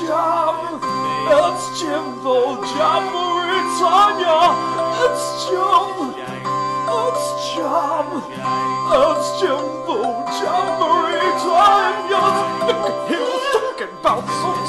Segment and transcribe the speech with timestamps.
[0.00, 0.80] jam.
[1.26, 3.62] It's Jimbo Jamboree
[5.04, 6.14] It's jam.
[6.98, 8.08] It's jam.
[8.90, 9.98] It's Jimbo
[10.38, 12.24] Jamboree Tanya.
[13.08, 14.63] He was talking about some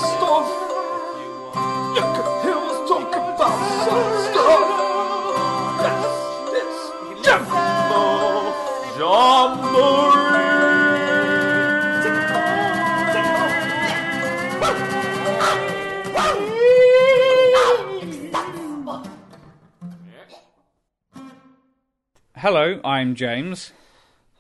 [22.45, 23.72] Hello, I'm James,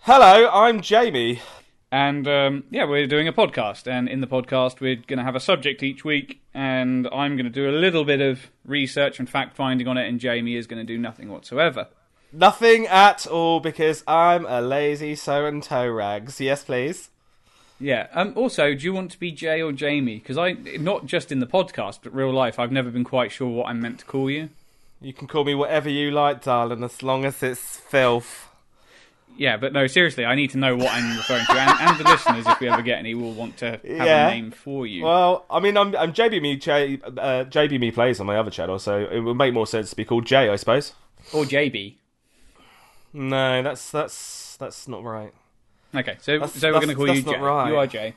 [0.01, 1.41] Hello, I'm Jamie.
[1.91, 3.87] and um, yeah, we're doing a podcast.
[3.87, 7.45] And in the podcast, we're going to have a subject each week, and I'm going
[7.45, 10.67] to do a little bit of research and fact finding on it, and Jamie is
[10.67, 11.87] going to do nothing whatsoever.
[12.31, 16.39] Nothing at all because I'm a lazy so and toe rags.
[16.39, 17.09] Yes, please.
[17.79, 18.05] Yeah.
[18.13, 20.19] Um, also, do you want to be Jay or Jamie?
[20.19, 23.49] Because I, not just in the podcast, but real life, I've never been quite sure
[23.49, 24.49] what I'm meant to call you.
[25.01, 28.49] You can call me whatever you like, darling, as long as it's filth.
[29.37, 32.09] Yeah, but no, seriously, I need to know what I'm referring to, and, and the
[32.09, 34.29] listeners, if we ever get any, will want to have Yeah.
[34.29, 35.03] a name for you.
[35.03, 38.49] Well, I mean, I'm, I'm JB Me J, uh, JB Me plays on my other
[38.49, 40.93] channel, so it would make more sense to be called Jay, I suppose.
[41.33, 41.97] or JB.
[43.13, 45.33] No, that's that's that's not right.
[45.93, 47.37] Okay, so That's- so we're going to call you Jay.
[47.37, 47.69] right.
[47.69, 48.15] You are Jay.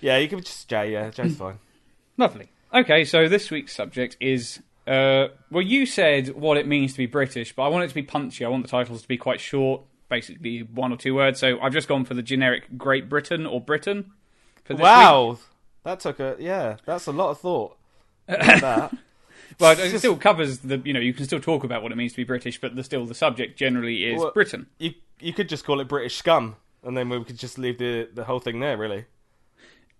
[0.00, 0.92] Yeah, you can just Jay.
[0.92, 1.58] Yeah, Jay's fine.
[2.16, 2.48] Lovely.
[2.72, 4.60] Okay, so this week's subject is.
[4.88, 7.94] Uh, well, you said what it means to be British, but I want it to
[7.94, 8.44] be punchy.
[8.44, 11.38] I want the titles to be quite short, basically one or two words.
[11.38, 14.12] So I've just gone for the generic Great Britain or Britain.
[14.64, 14.84] For this week.
[14.84, 15.38] Wow,
[15.84, 16.76] that took a yeah.
[16.86, 17.76] That's a lot of thought.
[18.26, 18.96] that.
[19.60, 20.80] Well, it still covers the.
[20.84, 22.82] You know, you can still talk about what it means to be British, but the,
[22.82, 24.66] still the subject generally is Well- Britain.
[24.78, 28.08] You you could just call it British scum, and then we could just leave the
[28.12, 29.04] the whole thing there, really.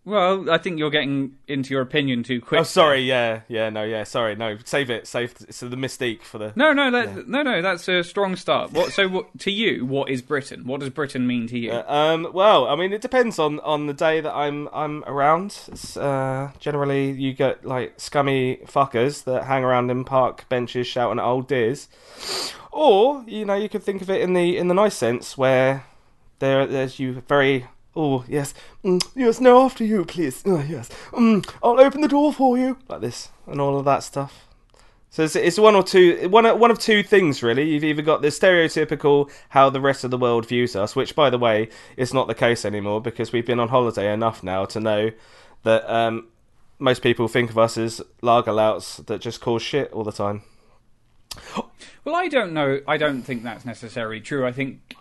[0.08, 2.62] Well, I think you're getting into your opinion too quick.
[2.62, 3.02] Oh, sorry.
[3.02, 3.68] Yeah, yeah.
[3.68, 4.04] No, yeah.
[4.04, 4.34] Sorry.
[4.36, 5.06] No, save it.
[5.06, 5.34] Save.
[5.50, 6.54] So the mystique for the.
[6.56, 7.60] No, no, that, no, no.
[7.60, 8.72] That's a strong start.
[8.72, 8.92] What?
[8.92, 10.64] So, what, to you, what is Britain?
[10.64, 11.72] What does Britain mean to you?
[11.72, 12.28] Um.
[12.32, 15.58] Well, I mean, it depends on on the day that I'm I'm around.
[15.68, 21.18] It's, uh, generally, you get like scummy fuckers that hang around in park benches shouting
[21.18, 21.88] at old dears,
[22.72, 25.84] or you know, you could think of it in the in the nice sense where
[26.38, 27.66] there there's you very.
[28.00, 28.54] Oh yes,
[28.84, 29.40] mm, yes.
[29.40, 30.44] No, after you, please.
[30.46, 34.04] Oh, yes, mm, I'll open the door for you, like this, and all of that
[34.04, 34.46] stuff.
[35.10, 37.68] So it's, it's one or two, one one of two things really.
[37.68, 41.28] You've either got the stereotypical how the rest of the world views us, which by
[41.28, 44.78] the way is not the case anymore because we've been on holiday enough now to
[44.78, 45.10] know
[45.64, 46.28] that um,
[46.78, 50.42] most people think of us as lager louts that just cause shit all the time.
[52.04, 52.80] Well, I don't know.
[52.86, 54.46] I don't think that's necessarily true.
[54.46, 54.94] I think,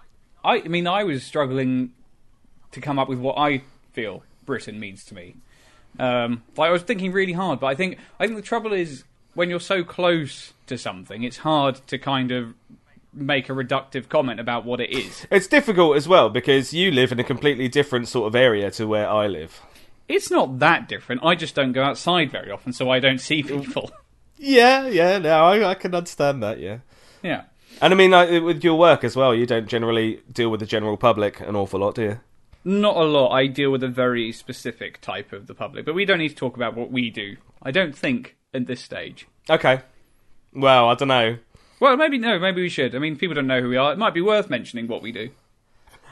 [0.43, 1.93] I, I mean, I was struggling
[2.77, 5.35] to come up with what I feel Britain means to me.
[5.99, 9.03] Um, like I was thinking really hard, but I think I think the trouble is
[9.33, 12.53] when you're so close to something, it's hard to kind of
[13.13, 15.25] make a reductive comment about what it is.
[15.31, 18.85] It's difficult as well because you live in a completely different sort of area to
[18.85, 19.59] where I live.
[20.07, 21.23] It's not that different.
[21.23, 23.91] I just don't go outside very often, so I don't see people.
[24.37, 25.17] Yeah, yeah.
[25.17, 26.59] No, I, I can understand that.
[26.59, 26.77] Yeah.
[27.23, 27.45] yeah.
[27.81, 30.67] And I mean, like, with your work as well, you don't generally deal with the
[30.67, 32.19] general public an awful lot, do you?
[32.67, 33.31] Not a lot.
[33.31, 36.35] I deal with a very specific type of the public, but we don't need to
[36.35, 37.37] talk about what we do.
[37.63, 39.25] I don't think at this stage.
[39.49, 39.83] Okay.
[40.53, 41.37] Well, I don't know.
[41.79, 42.93] Well, maybe no, maybe we should.
[42.93, 43.93] I mean, people don't know who we are.
[43.93, 45.29] It might be worth mentioning what we do.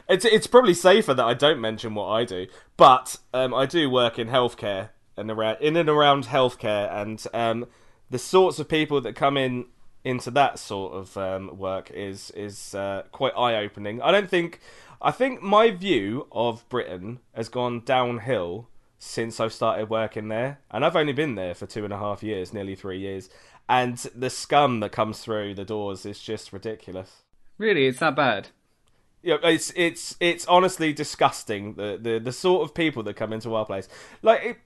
[0.08, 3.90] It's it's probably safer that I don't mention what I do, but um, I do
[3.90, 7.66] work in healthcare and around in and around healthcare, and um,
[8.10, 9.66] the sorts of people that come in
[10.06, 14.02] into that sort of um, work is is uh, quite eye opening.
[14.02, 14.62] I don't think
[15.06, 20.84] I think my view of Britain has gone downhill since I've started working there, and
[20.84, 23.30] I've only been there for two and a half years, nearly three years,
[23.70, 27.22] and the scum that comes through the doors is just ridiculous.
[27.60, 28.48] Really, it's that bad.
[29.22, 33.54] Yeah, it's it's it's honestly disgusting the the the sort of people that come into
[33.54, 33.88] our place.
[34.24, 34.58] Like it,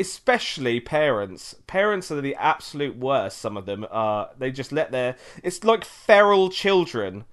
[0.00, 1.54] especially parents.
[1.68, 3.38] Parents are the absolute worst.
[3.38, 4.30] Some of them are.
[4.36, 5.14] They just let their.
[5.44, 7.24] It's like feral children,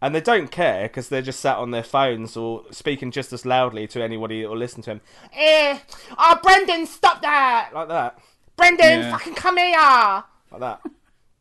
[0.00, 3.44] and they don't care because they're just sat on their phones or speaking just as
[3.46, 5.00] loudly to anybody that will listen to them.
[5.34, 5.78] Eh,
[6.16, 7.70] oh Brendan, stop that!
[7.74, 8.18] Like that.
[8.56, 9.10] Brendan, Yeah.
[9.12, 10.24] fucking come here!
[10.50, 10.80] Like that.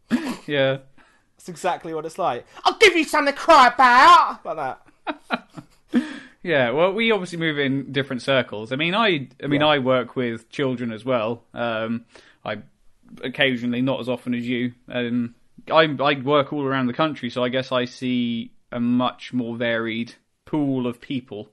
[0.48, 0.78] Yeah.
[1.38, 2.46] That's exactly what it's like.
[2.64, 4.40] I'll give you something to cry about.
[4.46, 4.78] Like
[5.28, 5.48] that.
[6.44, 8.72] Yeah, well, we obviously move in different circles.
[8.72, 9.68] I mean, I, I mean, Yeah.
[9.68, 11.44] I work with children as well.
[11.54, 12.06] Um,
[12.46, 12.60] I
[13.22, 14.72] occasionally, not as often as you.
[14.88, 15.36] Um,
[15.72, 19.56] I, I work all around the country, so I guess I see a much more
[19.56, 20.16] varied
[20.46, 21.50] pool of people,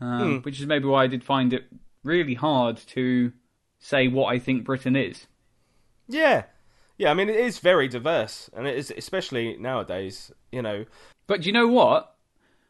[0.00, 1.64] um, which is maybe why I did find it
[2.02, 3.32] really hard to
[3.78, 5.26] say what I think Britain is.
[6.08, 6.44] Yeah,
[6.98, 7.10] yeah.
[7.10, 10.32] I mean, it is very diverse, and it is especially nowadays.
[10.52, 10.84] You know,
[11.26, 12.14] But do you know what?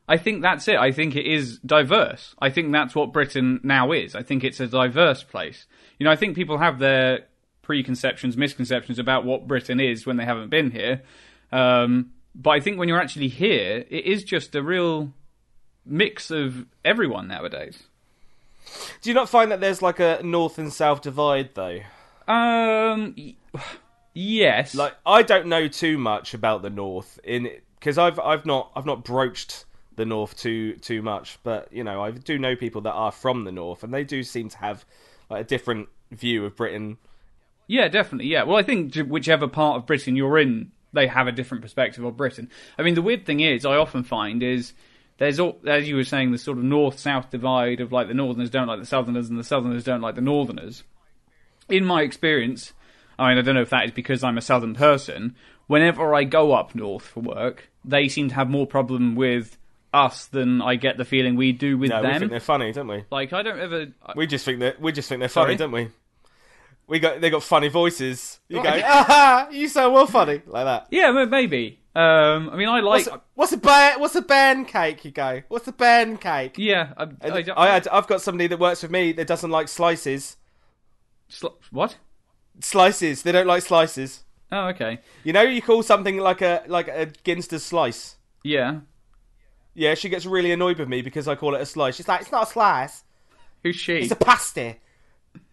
[0.07, 0.77] I think that's it.
[0.77, 2.35] I think it is diverse.
[2.41, 4.17] I think that's what Britain now is.
[4.17, 5.67] I think it's a diverse place.
[5.99, 7.27] You know, I think people have their
[7.62, 11.03] preconceptions, misconceptions about what Britain is when they haven't been here.
[11.53, 15.12] Um, but I think when you're actually here, it is just a real
[15.85, 17.85] mix of everyone nowadays.
[19.03, 21.81] do you not find that there's like a north and south divide though?
[22.29, 23.17] Um,
[24.15, 24.75] yes.
[24.75, 28.87] Like, I don't know too much about the north in because I've I've not I've
[28.87, 29.65] not broached
[29.97, 33.45] the north too too much, but you know I do know people that are from
[33.45, 34.85] the north, and they do seem to have
[35.29, 36.99] like a different view of Britain.
[37.71, 38.27] Yeah, definitely.
[38.27, 38.43] Yeah.
[38.43, 42.17] Well, I think whichever part of Britain you're in, they have a different perspective of
[42.17, 42.51] Britain.
[42.77, 44.73] I mean, the weird thing is, I often find is
[45.19, 48.51] there's all, as you were saying, the sort of north-south divide of like the Northerners
[48.51, 50.83] don't like the Southerners and the Southerners don't like the Northerners.
[51.69, 52.73] In my experience,
[53.21, 55.37] I mean, I don't know if that is because I'm a Southern person.
[55.69, 59.57] Whenever I go up north for work, they seem to have more problem with
[59.95, 62.19] us than I get the feeling we do with No, we them.
[62.19, 63.05] think they're funny, don't we?
[63.13, 63.87] Like, I don't ever.
[64.17, 65.57] We just think that we just think they're Sorry?
[65.57, 65.89] funny, don't we?
[66.91, 68.41] We got they got funny voices.
[68.49, 68.83] You go, Right.
[68.85, 69.49] aha!
[69.53, 70.89] You so well funny like that.
[70.91, 71.79] Yeah, ma- maybe.
[71.95, 73.07] Um, I mean, I like.
[73.07, 74.01] What's a, what's a ban?
[74.01, 75.05] What's a barm cake?
[75.05, 75.43] You go.
[75.49, 76.55] What's a barm cake?
[76.59, 79.51] Yeah, I, I, I, don't- had, I've got somebody that works with me that doesn't
[79.51, 80.37] like slices.
[81.31, 81.97] Sli- what?
[82.61, 83.23] Slices.
[83.23, 84.25] They don't like slices.
[84.53, 84.99] Oh, okay.
[85.25, 88.17] You know, you call something like a like a Ginster slice.
[88.43, 88.81] Yeah.
[89.75, 91.95] Yeah, she gets really annoyed with me because I call it a slice.
[91.97, 93.05] She's like, it's not a slice.
[93.63, 93.99] Who's she?
[93.99, 94.81] It's a pasty.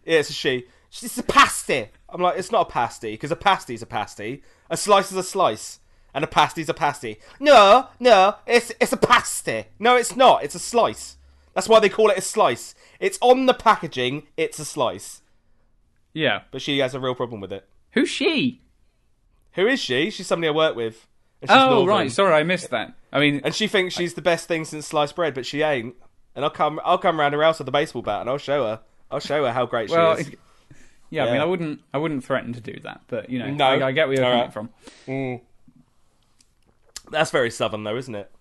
[0.04, 0.66] Yeah, it's a she.
[0.90, 1.90] She's it's a pasty.
[2.10, 4.42] I'm like, it's not a pasty because a pasty is a pasty.
[4.70, 5.80] A slice is a slice,
[6.14, 7.18] and a pasty is a pasty.
[7.40, 9.66] No, no, it's it's a pasty.
[9.80, 10.44] No, it's not.
[10.44, 11.18] It's a slice.
[11.54, 12.76] That's why they call it a slice.
[13.00, 14.24] It's on the packaging.
[14.38, 15.22] It's a slice.
[16.14, 16.42] yeah.
[16.52, 17.68] But she has a real problem with it.
[17.92, 18.62] Who's she?
[19.54, 20.10] Who is she?
[20.12, 21.08] She's somebody I work with.
[21.50, 21.88] Oh, northern.
[21.88, 22.12] right.
[22.12, 22.94] Sorry, I missed that.
[23.12, 25.96] I mean, And she thinks she's the best thing since sliced bread, but she ain't.
[26.36, 28.64] And I'll come, I'll come round her house with a baseball bat, and I'll show
[28.66, 28.82] her.
[29.10, 30.36] I'll show her how great well, she is.
[31.10, 33.66] Yeah, I mean, I wouldn't, I wouldn't threaten to do that, but you know, No.
[33.66, 34.54] I, I get where you're coming right.
[34.54, 34.70] from.
[35.08, 35.42] Mm.
[37.10, 38.32] That's very southern, though, isn't it?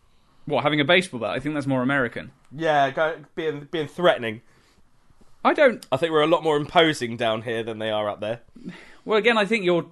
[0.46, 1.30] What having a baseball bat?
[1.30, 2.30] I think that's more American.
[2.52, 4.42] Yeah, go, being being threatening.
[5.44, 5.84] I don't.
[5.92, 8.40] I think we're a lot more imposing down here than they are up there.
[9.04, 9.86] Well, again, I think you're.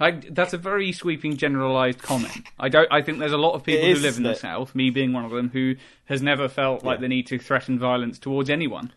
[0.00, 2.48] I, that's a very sweeping, generalised comment.
[2.58, 2.88] I don't.
[2.90, 4.38] I think there's a lot of people is, who live in the it?
[4.38, 5.76] south, me being one of them, who
[6.06, 8.92] has never felt like the need to threaten violence towards anyone.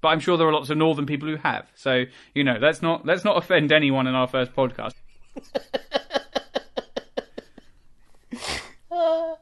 [0.00, 1.66] But I'm sure there are lots of northern people who have.
[1.74, 2.04] So
[2.34, 4.94] you know, let's not let's not offend anyone in our first podcast.
[8.90, 9.38] Oh,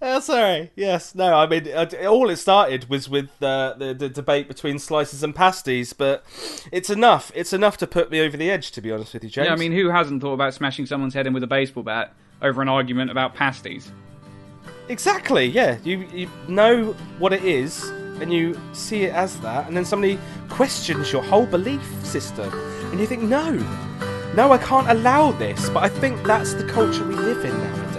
[0.20, 0.70] sorry.
[0.76, 1.34] Yes, no.
[1.34, 5.34] I mean, uh, all it started was with uh, the the debate between slices and
[5.34, 6.24] pasties, but
[6.72, 7.32] it's enough.
[7.34, 9.46] It's enough to put me over the edge, to be honest with you, James.
[9.46, 12.12] Yeah, I mean, who hasn't thought about smashing someone's head in with a baseball bat
[12.42, 13.90] over an argument about pasties?
[14.88, 15.78] Exactly, yeah.
[15.84, 17.90] You you know what it is,
[18.20, 20.18] and you see it as that, and then somebody
[20.48, 22.50] questions your whole belief system,
[22.90, 23.52] and you think, no,
[24.34, 25.68] no, I can't allow this.
[25.70, 27.93] But I think that's the culture we live in nowadays.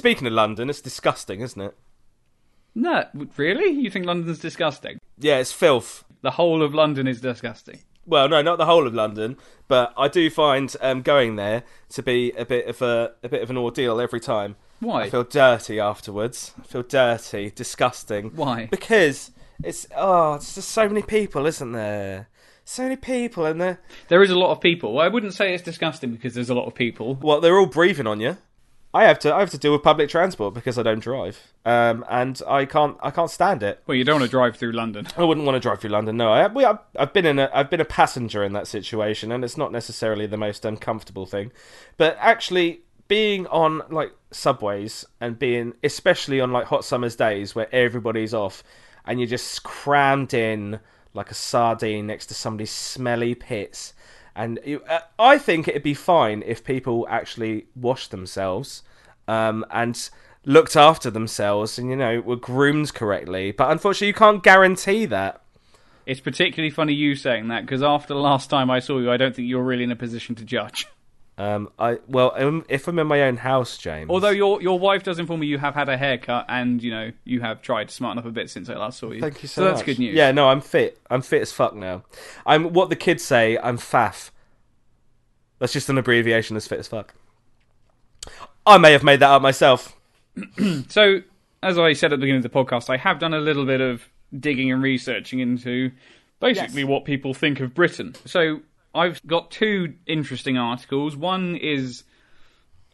[0.00, 1.76] Speaking of London, it's disgusting, isn't it?
[2.74, 3.04] No,
[3.36, 3.68] really?
[3.68, 4.98] You think London's disgusting?
[5.18, 6.06] Yeah, it's filth.
[6.22, 7.80] The whole of London is disgusting.
[8.06, 9.36] Well, no, not the whole of London,
[9.68, 13.42] but I do find um, going there to be a bit of a a bit
[13.42, 14.56] of an ordeal every time.
[14.78, 15.02] Why?
[15.02, 16.54] I feel dirty afterwards.
[16.58, 18.30] I feel dirty, disgusting.
[18.34, 18.68] Why?
[18.70, 22.28] Because it's oh, it's just so many people, isn't there?
[22.64, 24.98] So many people, and they're There is a lot of people.
[24.98, 27.16] I wouldn't say it's disgusting because there's a lot of people.
[27.16, 28.38] well, they're all breathing on you.
[28.92, 32.04] I have to I have to deal with public transport because I don't drive, um,
[32.10, 33.80] and I can't I can't stand it.
[33.86, 35.06] Well, you don't want to drive through London.
[35.16, 36.16] I wouldn't want to drive through London.
[36.16, 39.30] No, I, we, I've, I've been in a I've been a passenger in that situation,
[39.30, 41.52] and it's not necessarily the most uncomfortable thing.
[41.98, 47.72] But actually, being on like subways and being especially on like hot summer's days where
[47.72, 48.64] everybody's off,
[49.04, 50.80] and you're just crammed in
[51.14, 53.94] like a sardine next to somebody's smelly pits.
[54.40, 58.82] And you, uh, I think it'd be fine if people actually washed themselves
[59.28, 60.08] um, and
[60.46, 63.52] looked after themselves and you know were groomed correctly.
[63.52, 65.42] But unfortunately, you can't guarantee that.
[66.06, 69.18] It's particularly funny you saying that because after the last time I saw you, I
[69.18, 70.86] don't think you're really in a position to judge.
[71.40, 74.10] Um, I well, um, if I'm in my own house, James.
[74.10, 77.12] Although your your wife does inform me you have had a haircut and you know
[77.24, 79.22] you have tried to smarten up a bit since I last saw you.
[79.22, 79.86] Thank you so, that's much.
[79.86, 80.14] good news.
[80.14, 81.00] Yeah, no, I'm fit.
[81.08, 82.02] I'm fit as fuck now.
[82.44, 83.56] I'm what the kids say.
[83.56, 84.30] I'm faff.
[85.60, 87.14] That's just an abbreviation as fit as fuck.
[88.66, 89.96] I may have made that up myself.
[90.88, 91.22] So,
[91.62, 93.80] as I said at the beginning of the podcast, I have done a little bit
[93.80, 95.90] of digging and researching into
[96.38, 96.88] basically Yes.
[96.88, 98.14] what people think of Britain.
[98.26, 98.60] So,
[98.94, 101.16] I've got two interesting articles.
[101.16, 102.04] One is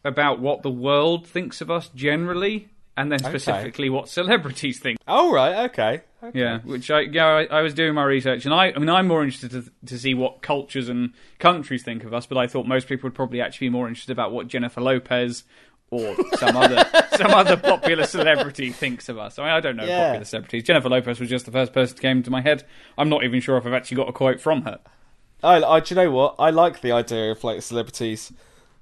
[0.04, 4.98] about what the world thinks of us generally, and then specifically what celebrities think.
[5.08, 6.02] Oh right, okay.
[6.22, 6.38] okay.
[6.38, 9.08] Yeah, which I yeah I, I was doing my research, and I I mean I'm
[9.08, 12.66] more interested to to see what cultures and countries think of us, but I thought
[12.66, 15.44] most people would probably actually be more interested about what Jennifer Lopez
[15.90, 16.84] or some other
[17.16, 19.38] some other popular celebrity thinks of us.
[19.38, 20.04] I mean I don't know Yeah.
[20.06, 20.62] popular celebrities.
[20.64, 22.64] Jennifer Lopez was just the first person that came to my head.
[22.98, 24.78] I'm not even sure if I've actually got a quote from her.
[25.42, 26.36] I, I, do you know what?
[26.38, 28.32] I like the idea of like celebrities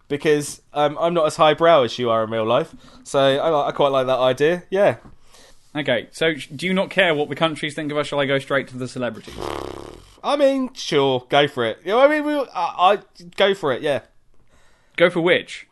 [0.08, 3.72] because um, I'm not as highbrow as you are in real life, so I, I
[3.72, 4.64] quite like that idea.
[4.70, 4.96] Yeah.
[5.76, 8.06] Okay, so do you not care what the countries think of us?
[8.06, 9.34] Shall I go straight to the celebrities?
[10.24, 11.78] I mean, sure, go for it.
[11.84, 13.82] You know, I mean, we'll, I, I go for it.
[13.82, 14.00] Yeah.
[14.96, 15.66] Go for which?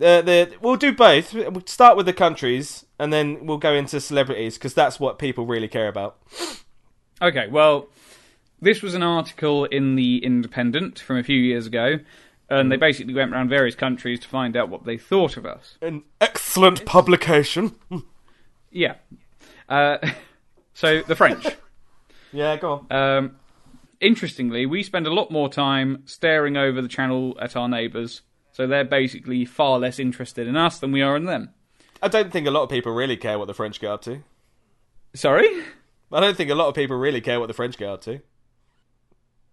[0.00, 1.34] Uh, the we'll do both.
[1.34, 5.44] We'll start with the countries, and then we'll go into celebrities because that's what people
[5.46, 6.18] really care about.
[7.20, 7.88] Okay, well,
[8.62, 11.98] this was an article in the Independent from a few years ago,
[12.48, 15.76] and they basically went around various countries to find out what they thought of us.
[15.82, 17.74] An excellent publication.
[18.70, 18.94] Yeah.
[19.68, 19.98] Uh,
[20.74, 21.44] so the French.
[22.32, 22.96] yeah, go on.
[22.96, 23.36] Um,
[24.00, 28.66] interestingly, we spend a lot more time staring over the channel at our neighbours, so
[28.66, 31.50] they're basically far less interested in us than we are in them.
[32.00, 34.22] I don't think a lot of people really care what the French get up to.
[35.14, 35.48] Sorry?
[36.12, 38.20] I don't think a lot of people really care what the French get up to.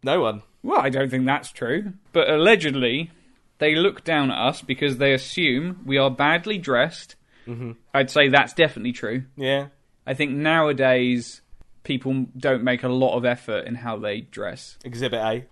[0.03, 0.44] No one.
[0.63, 1.94] Well, I don't think that's true.
[2.13, 3.12] But allegedly,
[3.60, 7.15] they look down at us because they assume we are badly dressed.
[7.48, 7.72] Mm-hmm.
[7.94, 9.24] I'd say that's definitely true.
[9.36, 9.68] Yeah.
[10.06, 11.41] I think nowadays
[11.84, 14.77] people don't make a lot of effort in how they dress.
[14.84, 15.46] Exhibit A.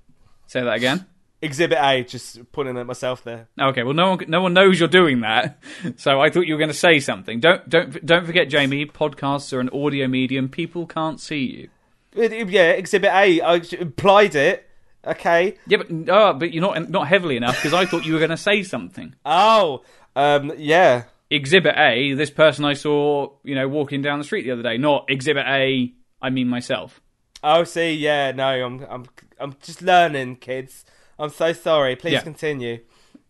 [0.47, 1.05] Say that again.
[1.41, 2.03] Exhibit A.
[2.03, 3.47] Just putting it myself there.
[3.59, 5.59] Okay, well, no one no one knows you're doing that,
[5.97, 7.39] so I thought you were going to say something.
[7.39, 8.85] Don't don't don't forget, Jamie.
[8.87, 10.49] Podcasts are an audio medium.
[10.49, 11.69] People can't see you.
[12.15, 13.41] Yeah, Exhibit A.
[13.41, 14.67] I implied it.
[15.05, 15.55] Okay.
[15.67, 18.31] Yeah, but oh, but you're not not heavily enough because I thought you were going
[18.31, 19.15] to say something.
[19.25, 19.83] Oh.
[20.15, 20.51] Um.
[20.57, 21.03] Yeah.
[21.29, 24.77] Exhibit A, this person I saw, you know, walking down the street the other day.
[24.77, 27.01] Not Exhibit A, I mean myself.
[27.43, 27.93] Oh, see.
[27.93, 28.31] Yeah.
[28.31, 28.47] No.
[28.47, 28.85] I'm.
[28.89, 29.05] I'm.
[29.39, 30.83] I'm just learning, kids.
[31.19, 31.95] I'm so sorry.
[31.95, 32.21] Please Yeah.
[32.21, 32.79] continue.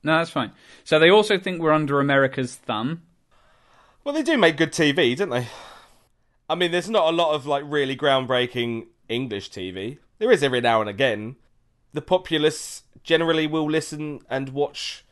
[0.04, 0.52] No, that's fine.
[0.86, 3.02] So they also think we're under America's thumb.
[4.04, 5.48] Well, they do make good TV, don't they?
[6.50, 9.98] I mean, there's not a lot of like really groundbreaking English TV.
[10.20, 11.36] There is every now and again.
[11.94, 15.04] The populace generally will listen and watch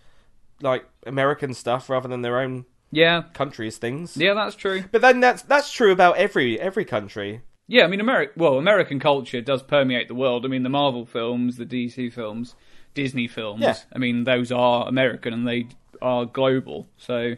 [0.62, 4.16] like American stuff rather than their own Yeah, country's things.
[4.18, 4.84] yeah, that's true.
[4.92, 7.42] But then that's that's true about every every country.
[7.68, 10.46] Yeah, I mean, Ameri- well, American culture does permeate the world.
[10.46, 12.54] I mean, the Marvel films, the DC films,
[12.94, 13.64] Disney films.
[13.64, 13.76] Yeah.
[13.92, 15.68] I mean, those are American and they
[16.02, 16.88] are global.
[16.98, 17.36] So,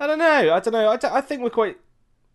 [0.00, 0.54] I don't know.
[0.54, 0.88] I don't know.
[0.90, 1.76] I think we're quite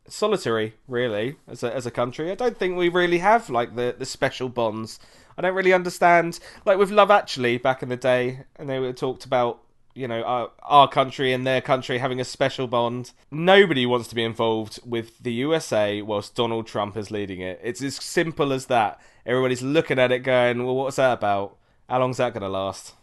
[0.07, 2.31] solitary, really, as a as a country.
[2.31, 5.00] I don't think we really have like the the special bonds.
[5.38, 6.39] I don't really understand.
[6.65, 9.60] Like with Love Actually back in the day, and they were talked about.
[9.95, 13.12] You know, our, our country and their country having a special bond.
[13.29, 17.60] Nobody wants to be involved with the USA whilst Donald Trump is leading it.
[17.63, 19.00] It's as simple as that.
[19.24, 21.57] Everybody's looking at it going, well, what's that about?
[21.88, 22.95] How long's that going to last?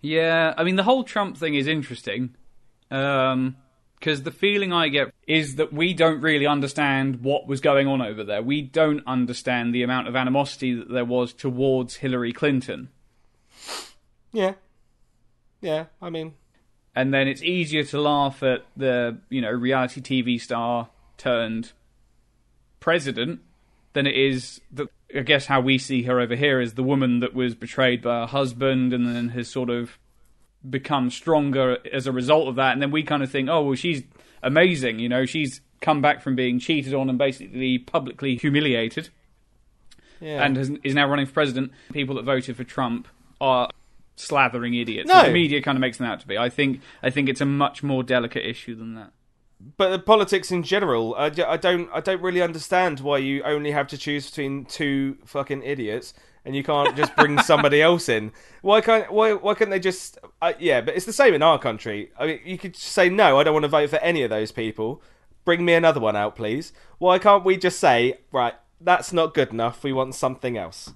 [0.00, 2.34] yeah, I mean, the whole Trump thing is interesting.
[2.90, 3.56] Um,
[3.98, 8.00] because the feeling I get is that we don't really understand what was going on
[8.00, 8.42] over there.
[8.42, 12.90] We don't understand the amount of animosity that there was towards Hillary Clinton.
[14.32, 14.54] Yeah.
[15.60, 16.34] Yeah, I mean,
[16.94, 21.72] and then it's easier to laugh at the you know reality TV star turned
[22.78, 23.40] president
[23.92, 27.20] than it is the I guess how we see her over here is the woman
[27.20, 29.98] that was betrayed by her husband and then has sort of
[30.68, 32.72] become stronger as a result of that.
[32.72, 34.02] And then we kind of think oh well she's
[34.42, 39.10] amazing you know she's come back from being cheated on and basically publicly humiliated
[40.20, 40.44] yeah.
[40.44, 41.72] and has, is now running for president.
[41.92, 43.08] People that voted for Trump
[43.40, 43.68] are
[44.16, 45.08] slathering idiots.
[45.08, 45.24] No.
[45.24, 46.36] the media kind of makes them out to be.
[46.36, 49.12] I think I think it's a much more delicate issue than that.
[49.76, 53.70] But the politics in general, I, I don't I don't really understand why you only
[53.72, 56.14] have to choose between two fucking idiots
[56.44, 58.32] and you can't just bring somebody else in.
[58.62, 60.80] Why can't why why can't they just uh, yeah?
[60.80, 62.10] But it's the same in our country.
[62.18, 63.38] I mean, you could say no.
[63.38, 65.02] I don't want to vote for any of those people.
[65.44, 66.72] Bring me another one out, please.
[66.98, 68.54] Why can't we just say right?
[68.80, 69.82] That's not good enough.
[69.82, 70.92] We want something else.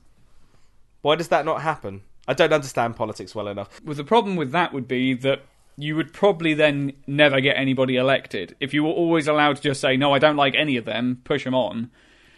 [1.01, 2.03] Why does that not happen?
[2.29, 3.81] I don't understand politics well enough.
[3.85, 5.43] Well, the problem with that would be that
[5.77, 9.81] you would probably then never get anybody elected if you were always allowed to just
[9.81, 11.91] say no, I don't like any of them, push them on.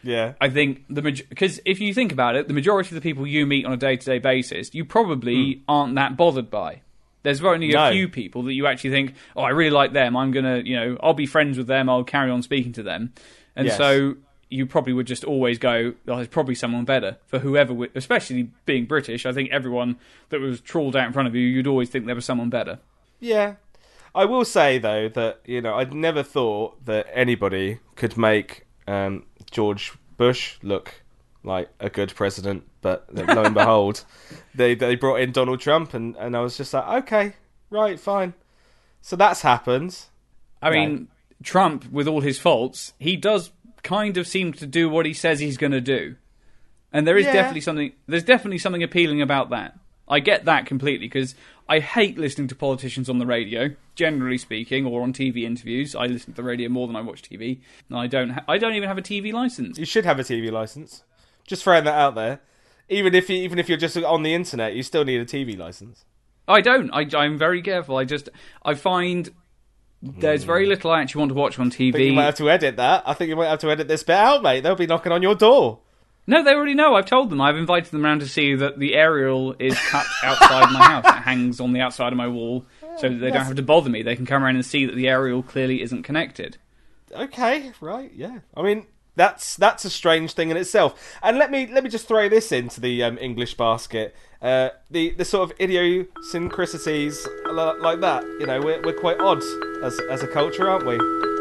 [0.05, 0.35] Yeah.
[0.41, 3.47] I think the because if you think about it, the majority of the people you
[3.47, 6.81] meet on a day to day basis, you probably aren't that bothered by.
[7.23, 7.91] There's only a No.
[7.91, 10.15] few people that you actually think, oh, I really like them.
[10.17, 11.89] I'm gonna, you know, I'll be friends with them.
[11.89, 13.13] I'll carry on speaking to them,
[13.57, 13.79] and Yes.
[13.79, 14.17] so
[14.51, 17.89] you probably would just always go, oh, there's probably someone better for whoever.
[17.95, 19.97] Especially being British, I think everyone
[20.29, 22.79] that was trawled out in front of you, you'd always think there was someone better.
[23.21, 23.55] Yeah.
[24.15, 29.25] I will say though that you know I'd never thought that anybody could make um,
[29.55, 31.03] George Bush look
[31.45, 34.05] like a good president, but lo and behold,
[34.55, 37.35] they they brought in Donald Trump, and and I was just like, okay,
[37.71, 38.35] right, fine.
[39.01, 39.99] So that's happened.
[40.61, 41.09] I mean,
[41.43, 43.51] Trump, with all his faults, he does
[43.83, 46.17] kind of seem to do what he says he's going to do,
[46.93, 47.33] and there is Yeah.
[47.35, 47.93] definitely something.
[48.07, 49.79] There's definitely something appealing about that.
[50.09, 51.35] I get that completely because
[51.69, 53.75] I hate listening to politicians on the radio.
[53.95, 57.23] Generally speaking, or on TV interviews, I listen to the radio more than I watch
[57.23, 57.61] TV.
[57.89, 58.31] And I don't.
[58.31, 59.79] Ha- I don't even have a TV license.
[59.79, 61.05] You should have a TV license.
[61.47, 62.41] Just throwing that out there.
[62.89, 65.57] Even if you, even if you're just on the internet, you still need a TV
[65.57, 66.05] license.
[66.47, 66.91] I don't.
[66.91, 67.97] I, I'm very careful.
[67.97, 68.29] I just.
[68.63, 69.31] I find
[70.03, 70.71] there's very hmm.
[70.71, 73.05] little I actually want to watch on think you might have to edit that.
[73.07, 74.61] I think you might have to edit this bit out, mate.
[74.61, 75.81] They'll be knocking on your door.
[76.27, 76.95] No, they already know.
[76.95, 77.41] I've told them.
[77.41, 81.05] I've invited them around to see that the aerial is cut outside my house.
[81.07, 82.65] It hangs on the outside of my wall,
[82.99, 84.03] so that they don't have to bother me.
[84.03, 86.57] They can come around and see that the aerial clearly isn't connected.
[87.15, 88.39] okay, right, yeah.
[88.57, 91.15] I mean, that's that's a strange thing in itself.
[91.23, 94.15] And let me let me just throw this into the um, English basket.
[94.41, 98.25] Uh, the the sort of idiosyncrasies like that.
[98.41, 99.43] You know, we're we're quite odd
[99.83, 101.34] as as a culture, aren't we?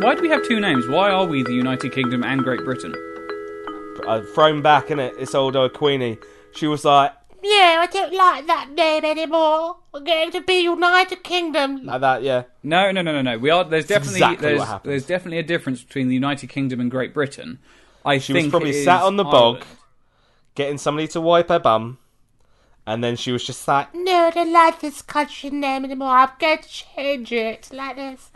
[0.00, 0.88] Why do we have two names?
[0.88, 2.94] Why are we the United Kingdom and Great Britain?
[4.08, 5.14] I've thrown back in it.
[5.18, 6.18] It's old old Queenie.
[6.52, 9.76] She was like Yeah, I don't like that name anymore.
[9.92, 11.84] We're going to be United Kingdom.
[11.84, 12.22] like that.
[12.22, 13.38] Yeah, No, no, no, no, no.
[13.38, 13.64] We are.
[13.64, 14.90] There's definitely exactly there's what happened.
[14.92, 17.58] there's definitely a difference between the United Kingdom and Great Britain.
[18.04, 19.64] I she think was probably it sat on the bog, Ireland.
[20.54, 21.98] getting somebody to wipe her bum,
[22.86, 26.08] and then she was just like, No, I don't like this country name anymore.
[26.16, 28.30] I'm going to change it like this.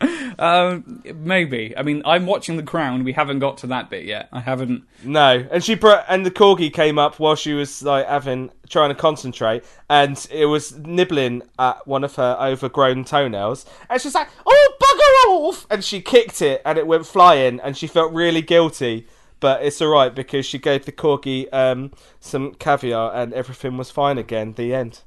[0.38, 1.76] Um, maybe.
[1.76, 3.04] I mean, I'm watching The Crown.
[3.04, 4.30] We haven't got to that bit yet.
[4.32, 4.84] I haven't.
[5.04, 8.88] No, and she brought and the corgi came up while she was like having trying
[8.88, 14.28] to concentrate, and it was nibbling at one of her overgrown toenails, and she's like,
[14.46, 18.40] "Oh, bugger off!" and she kicked it, and it went flying, and she felt really
[18.40, 19.06] guilty.
[19.40, 23.90] But it's all right because she gave the corgi um, some caviar, and everything was
[23.90, 24.54] fine again.
[24.54, 25.02] The end.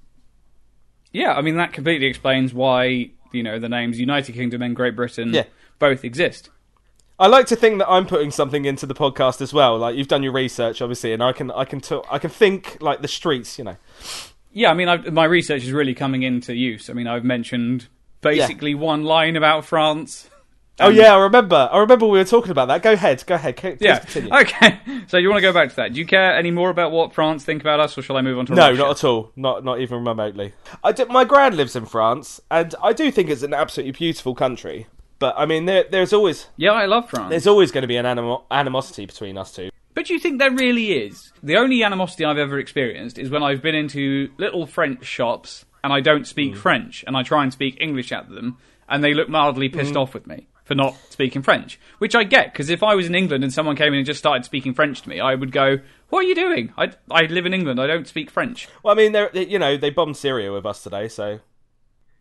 [1.12, 4.96] Yeah, I mean that completely explains why you know the names United Kingdom and Great
[4.96, 5.44] Britain Yeah.
[5.80, 6.50] both exist.
[7.20, 9.78] I like to think that I'm putting something into the podcast as well.
[9.78, 12.78] Like you've done your research, obviously, and I can I can talk, I can think
[12.82, 13.78] like the streets, you know.
[14.52, 16.90] Yeah, I mean I've, my research is really coming into use.
[16.90, 17.88] I mean I've mentioned
[18.22, 20.30] basically one line about France.
[20.80, 21.70] Oh yeah, I remember.
[21.72, 22.82] I remember we were talking about that.
[22.82, 23.58] Go ahead, go ahead.
[23.58, 24.00] Please Yeah.
[24.00, 24.34] continue.
[24.34, 24.80] Okay.
[25.08, 25.94] So you want to go back to that?
[25.94, 28.40] Do you care any more about what France think about us, or shall I move
[28.40, 28.78] on to No, Russia?
[28.78, 29.32] not at all.
[29.36, 30.54] Not not even remotely.
[30.84, 34.88] I my grand lives in France, and I do think it's an absolutely beautiful country.
[35.20, 37.30] But I mean, there, there's always Yeah, I love France.
[37.30, 39.70] there's always going to be an animo- animosity between us two.
[39.94, 41.32] But do you think there really is?
[41.44, 45.94] The only animosity I've ever experienced is when I've been into little French shops and
[45.94, 46.58] I don't speak mm.
[46.58, 48.58] French and I try and speak English at them
[48.90, 50.02] and they look mildly pissed mm.
[50.02, 51.80] off with me for not speaking French.
[51.98, 54.20] Which I get because if I was in England and someone came in and just
[54.20, 56.74] started speaking French to me, I would go, "What are you doing?
[56.78, 57.80] I I live in England.
[57.80, 60.84] I don't speak French." Well, I mean, they're, you know, they bombed Syria with us
[60.84, 61.40] today, so.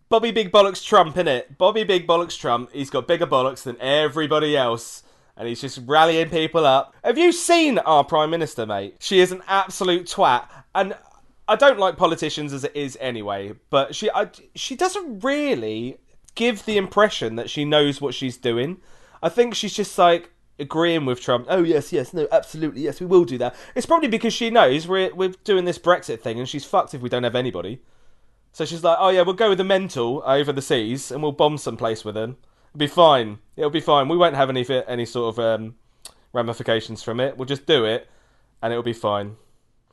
[0.08, 1.56] Bobby Big Bollocks Trump, in it.
[1.56, 5.02] Bobby Big Bollocks Trump, he's got bigger bollocks than everybody else.
[5.38, 6.94] And he's just rallying people up.
[7.02, 8.96] Have you seen our Prime Minister, mate?
[8.98, 10.46] She is an absolute twat.
[10.74, 10.94] And
[11.48, 15.98] I don't like politicians as it is anyway, but she I, she doesn't really
[16.34, 18.80] give the impression that she knows what she's doing.
[19.22, 21.46] I think she's just like agreeing with Trump.
[21.48, 23.54] Oh yes, yes, no, absolutely, yes, we will do that.
[23.74, 27.00] It's probably because she knows we're we're doing this Brexit thing, and she's fucked if
[27.00, 27.80] we don't have anybody.
[28.52, 31.32] So she's like, oh yeah, we'll go with the mental over the seas, and we'll
[31.32, 32.36] bomb someplace with them.
[32.70, 33.38] It'll be fine.
[33.56, 34.08] It'll be fine.
[34.08, 35.74] We won't have any any sort of um,
[36.32, 37.36] ramifications from it.
[37.36, 38.08] We'll just do it,
[38.62, 39.36] and it'll be fine.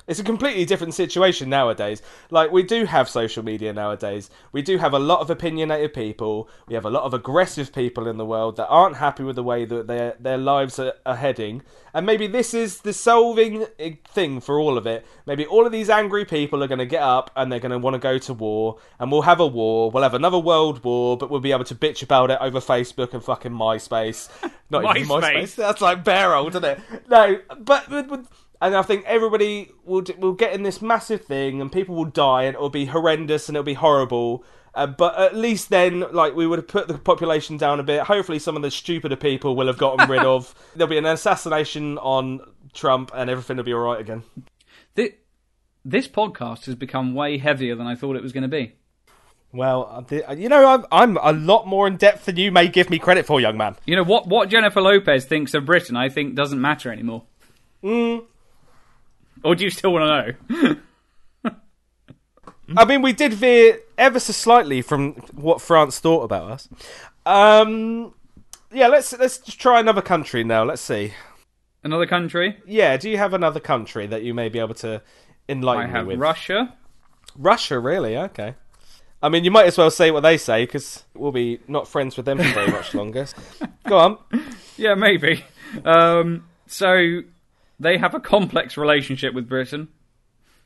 [0.10, 2.02] It's a completely different situation nowadays.
[2.32, 4.32] Like we do have social media nowadays.
[4.52, 6.50] We do have a lot of opinionated people.
[6.67, 9.43] We have a lot of aggressive people in the world that aren't happy with the
[9.43, 11.62] way that their their lives are, are heading.
[11.93, 15.06] And maybe this is the solving eh, thing for all of it.
[15.28, 17.78] Maybe all of these angry people are going to get up and they're going to
[17.78, 19.91] want to go to war, and we'll have a war.
[19.91, 23.13] We'll have another world war, but we'll be able to bitch about it over Facebook
[23.13, 24.28] and fucking MySpace.
[24.72, 25.22] Not even MySpace.
[25.22, 25.56] MySpace.
[25.56, 26.80] That's like bare old, isn't it?
[27.08, 27.88] No, but.
[27.88, 28.26] but, but
[28.62, 32.43] and I think everybody will will get in this massive thing, and people will die,
[32.43, 34.43] and it'll be horrendous, and it'll be horrible.
[34.76, 38.04] Uh, but at least then, like we would have put the population down a bit.
[38.04, 40.54] Hopefully, some of the stupider people will have gotten rid of.
[40.76, 42.39] There'll be an assassination on
[42.74, 44.24] Trump, and everything will be all right again.
[44.95, 45.15] Thi-
[45.84, 48.74] This podcast has become way heavier than I thought it was going to be.
[49.52, 52.91] Well, uh, you know, I'm I'm a lot more in depth than you may give
[52.91, 53.76] me credit for, young man.
[53.88, 54.28] You know what?
[54.28, 57.24] What Jennifer Lopez thinks of Britain, I think, doesn't matter anymore.
[59.43, 60.75] Or do you still want to know?
[62.78, 66.69] I mean, we did veer ever so slightly from what France thought about us.
[67.25, 68.13] Um,
[68.71, 70.63] yeah, let's let's try another country now.
[70.63, 71.13] Let's see.
[71.84, 72.58] Another country?
[72.65, 75.02] Yeah, do you have another country that you may be able to
[75.47, 76.19] enlighten I me have with?
[76.19, 76.75] Russia.
[77.36, 78.17] Russia, really?
[78.17, 78.56] Okay.
[79.21, 82.15] I mean, you might as well say what they say because we'll be not friends
[82.15, 83.28] with them for very much longer.
[83.88, 84.17] Go on.
[84.78, 85.43] Yeah, maybe.
[85.84, 87.21] Um, so
[87.80, 89.88] they have a complex relationship with Britain,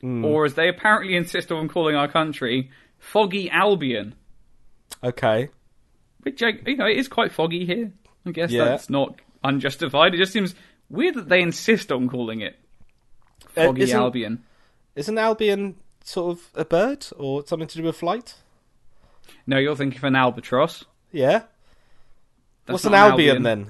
[0.02, 4.14] or as they apparently insist on calling our country, Foggy Albion.
[5.02, 5.48] Okay.
[6.22, 7.90] Which you know, it is quite foggy here.
[8.26, 8.64] I guess Yeah.
[8.64, 10.14] that's not unjustified.
[10.14, 10.54] It just seems
[10.90, 12.58] weird that they insist on calling it
[13.56, 14.44] Uh, Foggy isn't, Albion.
[14.96, 18.34] Isn't Albion sort of a bird or something to do with flight?
[19.46, 20.84] No, you're thinking of an albatross.
[21.12, 21.44] Yeah.
[22.66, 23.66] That's what's an not Albion, then?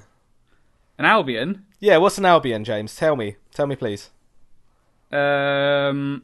[0.98, 1.64] An Albion.
[1.84, 2.96] Yeah, what's an Albion, James?
[2.96, 3.36] Tell me.
[3.52, 4.08] Tell me, please.
[5.12, 6.22] Um,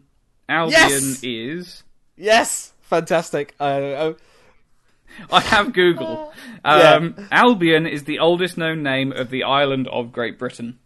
[0.48, 1.20] Albion Yes!
[1.22, 1.82] is.
[2.16, 2.72] Yes!
[2.80, 3.54] Fantastic.
[3.60, 4.16] Uh, oh,
[5.30, 6.32] I have Google.
[6.64, 10.78] Um, Albion is the oldest known name of the island of Great Britain.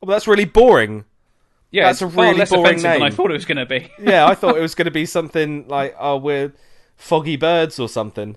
[0.00, 1.04] well, that's really boring.
[1.72, 3.90] Yeah, That's a really boring than I thought it was going to be.
[4.00, 6.52] Yeah, I thought it was going to be something like, oh, we're
[6.96, 8.36] foggy birds or something.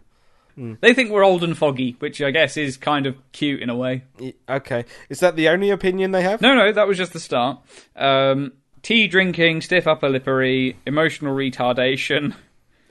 [0.82, 3.76] They think we're old and foggy, which I guess is kind of cute in a
[3.76, 4.04] way.
[4.50, 4.86] Okay.
[5.10, 6.41] Is that the only opinion they have?
[6.41, 7.60] No, no, that was just the start.
[7.95, 12.36] Um, tea drinking, stiff upper lippery, emotional retardation.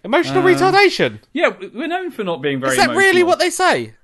[0.03, 1.21] Emotional retardation.
[1.33, 2.73] Yeah, we're known for not being very.
[2.73, 3.95] Is that really what they say?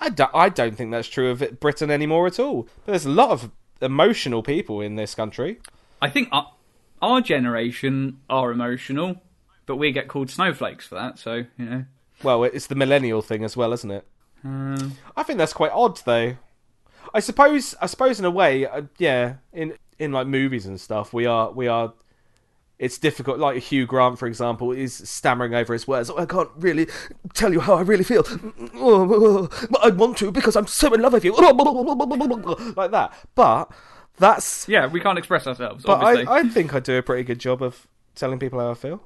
[0.00, 2.64] I don't, I don't think that's true of Britain anymore at all.
[2.84, 5.58] But there's a lot of emotional people in this country.
[6.00, 6.52] I think our,
[7.00, 9.22] our generation are emotional,
[9.66, 11.18] but we get called snowflakes for that.
[11.18, 11.84] So you know,
[12.22, 14.06] Well, it's the millennial thing as well, isn't it?
[14.44, 16.36] Um, I think that's quite odd, though.
[17.14, 19.34] I suppose, I suppose, in a way, uh, yeah.
[19.52, 21.92] In in like movies and stuff, we are we are.
[22.78, 23.38] It's difficult.
[23.38, 26.10] Like Hugh Grant, for example, is stammering over his words.
[26.10, 26.88] "Oh, I can't really
[27.34, 28.22] tell you how I really feel.
[28.24, 31.34] But I want to because I'm so in love with you.
[32.76, 33.12] Like that.
[33.34, 33.70] But
[34.18, 34.68] that's.
[34.68, 35.84] yeah, we can't express ourselves.
[35.84, 38.70] But obviously, I, I think I do a pretty good job of telling people how
[38.70, 39.02] I feel.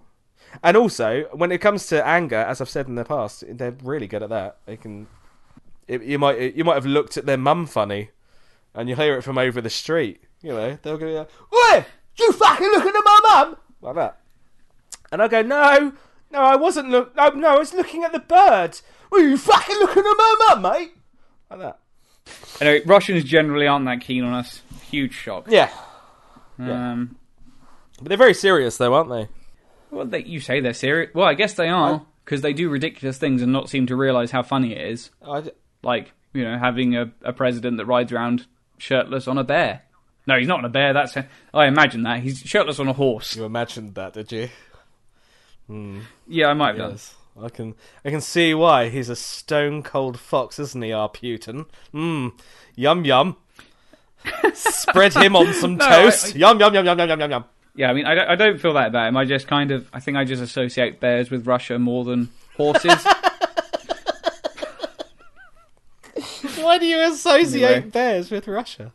[0.63, 4.07] And also, when it comes to anger, as I've said in the past, they're really
[4.07, 4.59] good at that.
[4.67, 5.07] They can.
[5.89, 8.11] It, you might you might have looked at their mum funny,
[8.75, 10.23] and you hear it from over the street.
[10.43, 11.85] You know, they'll go, "Oi,
[12.19, 14.19] you fucking looking at my mum?" like that.
[15.13, 15.93] And I go, "No,
[16.33, 17.15] no, I wasn't look.
[17.17, 18.81] No, no, I was looking at the bird.
[19.11, 20.93] Were you fucking looking at my mum, mate?"
[21.51, 21.79] Like that.
[22.61, 24.63] anyway, Russians generally aren't that keen on us.
[24.91, 25.47] Huge shock.
[25.49, 25.71] Yeah,
[26.59, 27.17] Um,
[27.99, 29.29] but they're very serious, though, aren't they?
[29.91, 31.11] Well, they, you say they're serious.
[31.15, 34.31] Well, I guess they are because they do ridiculous things and not seem to realise
[34.31, 35.11] how funny it is.
[35.27, 35.51] I, d-
[35.83, 38.47] Like you know, having a, a president that rides around
[38.79, 39.83] shirtless on a bear.
[40.27, 40.93] No, he's not on a bear.
[40.93, 41.17] That's
[41.55, 43.37] I imagine that he's shirtless on a horse.
[43.37, 44.49] you imagined that, did you?
[45.69, 46.01] Hmm.
[46.29, 46.99] Yeah, I might have done.
[47.43, 47.75] I can.
[48.05, 51.67] I can see why he's a stone cold fox, isn't he, our Putin?
[51.95, 52.33] Mmm,
[52.75, 53.37] yum yum.
[54.55, 56.27] Spread him on some No, toast.
[56.27, 57.45] I- I- Yum yum yum yum yum yum yum yum.
[57.77, 59.17] Yeah, I mean, I don't, I don't feel that about him.
[59.17, 63.05] I just kind of, I think I just associate bears with Russia more than horses.
[66.59, 67.91] Why do you associate Anyway.
[67.91, 68.93] bears with Russia?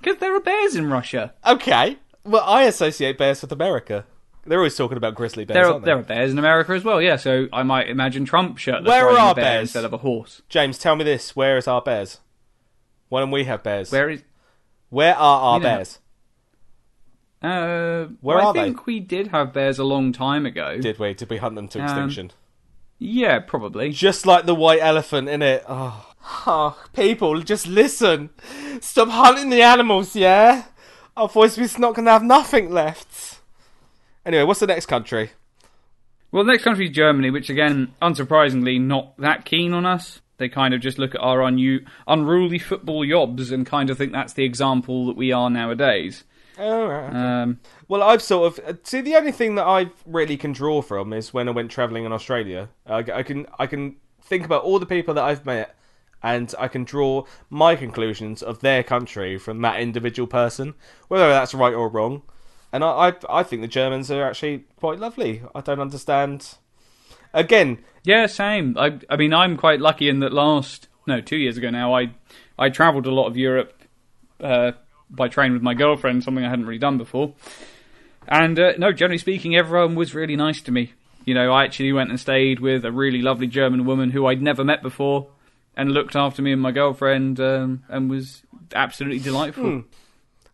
[0.00, 1.34] Because there are bears in Russia.
[1.46, 4.04] Okay, well, I associate bears with America.
[4.46, 5.90] They're always talking about grizzly bears, There are, aren't they?
[5.90, 7.16] there are bears in America as well, yeah.
[7.16, 9.62] So I might imagine Trump shirtless Where are riding a bear bears?
[9.68, 10.40] instead of a horse.
[10.48, 12.20] James, tell me this: Where is our bears?
[13.10, 13.92] Why don't we have bears?
[13.92, 14.22] Where is?
[14.88, 15.98] Where are our You know- bears?
[17.42, 18.64] Uh, Where well, are I they?
[18.64, 20.78] think we did have bears a long time ago.
[20.78, 21.14] Did we?
[21.14, 22.32] Did we hunt them to Um, extinction?
[22.98, 23.90] Yeah, probably.
[23.90, 25.64] Just like the white elephant in it.
[25.66, 26.06] Oh.
[26.46, 28.28] oh, people, just listen.
[28.80, 30.64] Stop hunting the animals, yeah?
[31.16, 33.40] Otherwise, we're not going to have nothing left.
[34.26, 35.30] Anyway, what's the next country?
[36.30, 40.20] Well, the next country is Germany, which again, unsurprisingly, not that keen on us.
[40.36, 44.12] They kind of just look at our unu- unruly football yobs and kind of think
[44.12, 46.24] that's the example that we are nowadays.
[46.62, 47.14] Oh, right.
[47.42, 51.12] Um, Well, I've sort of see the only thing that I really can draw from
[51.14, 52.68] is when I went travelling in Australia.
[52.86, 55.74] I, I can I can think about all the people that I've met,
[56.22, 60.74] and I can draw my conclusions of their country from that individual person,
[61.08, 62.22] whether that's right or wrong.
[62.72, 65.42] And I I, I think the Germans are actually quite lovely.
[65.54, 66.56] I don't understand.
[67.32, 68.76] Again, yeah, same.
[68.76, 71.94] I, I mean, I'm quite lucky in that last no two years ago now.
[71.94, 72.10] I
[72.58, 73.82] I travelled a lot of Europe
[74.40, 74.72] uh,
[75.10, 77.34] by train with my girlfriend, something I hadn't really done before.
[78.28, 80.92] And uh, no, generally speaking, everyone was really nice to me.
[81.24, 84.40] You know, I actually went and stayed with a really lovely German woman who I'd
[84.40, 85.28] never met before,
[85.76, 88.42] and looked after me and my girlfriend, um, and was
[88.74, 89.84] absolutely delightful.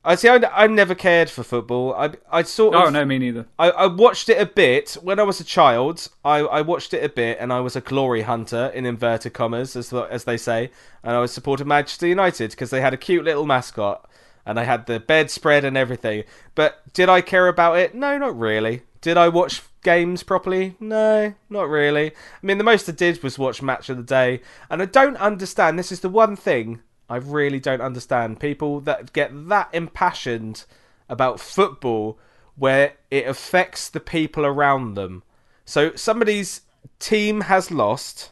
[0.06, 0.28] I see.
[0.28, 1.92] I, I never cared for football.
[1.94, 3.46] I I sort of Oh no, me neither.
[3.58, 6.08] I, I watched it a bit when I was a child.
[6.24, 9.74] I, I watched it a bit, and I was a glory hunter in inverted commas,
[9.74, 10.70] as as they say.
[11.02, 14.08] And I was supporting Manchester United because they had a cute little mascot,
[14.46, 16.24] and I had the bedspread and everything.
[16.54, 17.94] But did I care about it?
[17.94, 18.82] No, not really.
[19.00, 20.76] Did I watch games properly?
[20.80, 22.12] No, not really.
[22.12, 25.16] I mean, the most I did was watch Match of the Day, and I don't
[25.16, 25.78] understand.
[25.78, 26.80] This is the one thing
[27.10, 28.40] I really don't understand.
[28.40, 30.64] People that get that impassioned
[31.08, 32.18] about football
[32.56, 35.22] where it affects the people around them.
[35.64, 36.62] So somebody's
[36.98, 38.30] team has lost,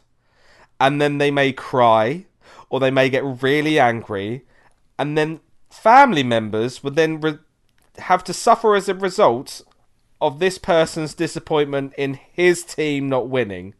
[0.79, 2.25] and then they may cry,
[2.69, 4.45] or they may get really angry,
[4.97, 5.39] and then
[5.75, 7.39] family members would then re-
[7.97, 9.61] have to suffer as a result
[10.21, 13.73] of this person's disappointment in his team not winning.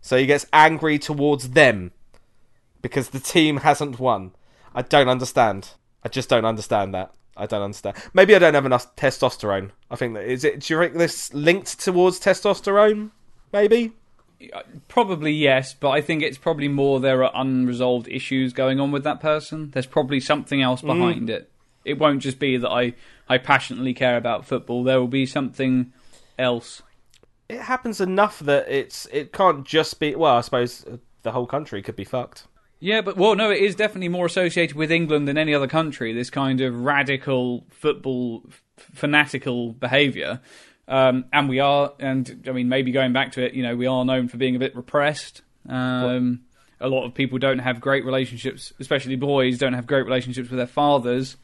[0.00, 1.92] So he gets angry towards them
[2.82, 4.32] because the team hasn't won.
[4.74, 5.70] I don't understand.
[6.04, 7.12] I just don't understand that.
[7.36, 7.96] I don't understand.
[8.12, 9.70] Maybe I don't have enough testosterone.
[9.90, 10.60] I think that is it.
[10.60, 13.10] Do you think this linked towards testosterone?
[13.52, 13.92] Maybe.
[14.88, 19.04] Probably yes, but I think it's probably more there are unresolved issues going on with
[19.04, 19.70] that person.
[19.70, 21.50] There's probably something else behind it.
[21.84, 22.94] It won't just be that I,
[23.28, 24.84] I passionately care about football.
[24.84, 25.92] There will be something
[26.38, 26.82] else.
[27.48, 30.14] It happens enough that it's it can't just be.
[30.14, 32.46] Well, I suppose uh, the whole country could be fucked.
[32.80, 36.12] Yeah, but well, no, it is definitely more associated with England than any other country.
[36.12, 40.40] This kind of radical football f- fanatical behaviour,
[40.90, 43.86] um, and we are, and I mean, maybe going back to it, you know, we
[43.86, 45.42] are known for being a bit repressed.
[45.68, 46.40] Um,
[46.80, 50.58] a lot of people don't have great relationships, especially boys, don't have great relationships with
[50.58, 51.36] their fathers.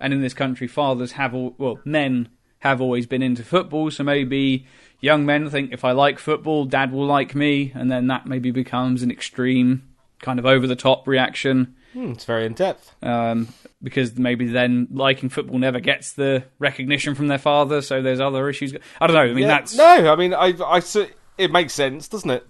[0.00, 2.28] And in this country, fathers have, al- well, men
[2.60, 3.90] have always been into football.
[3.90, 4.66] So maybe
[5.00, 7.72] young men think if I like football, dad will like me.
[7.74, 9.88] And then that maybe becomes an extreme,
[10.20, 11.74] kind of over the top reaction.
[11.94, 12.94] Hmm, it's very in depth.
[13.02, 13.48] Um,
[13.82, 17.80] because maybe then liking football never gets the recognition from their father.
[17.82, 18.74] So there's other issues.
[19.00, 19.22] I don't know.
[19.22, 19.74] I mean, Yeah, that's.
[19.76, 20.12] no.
[20.12, 20.82] I mean, I, I,
[21.38, 22.46] it makes sense, doesn't it?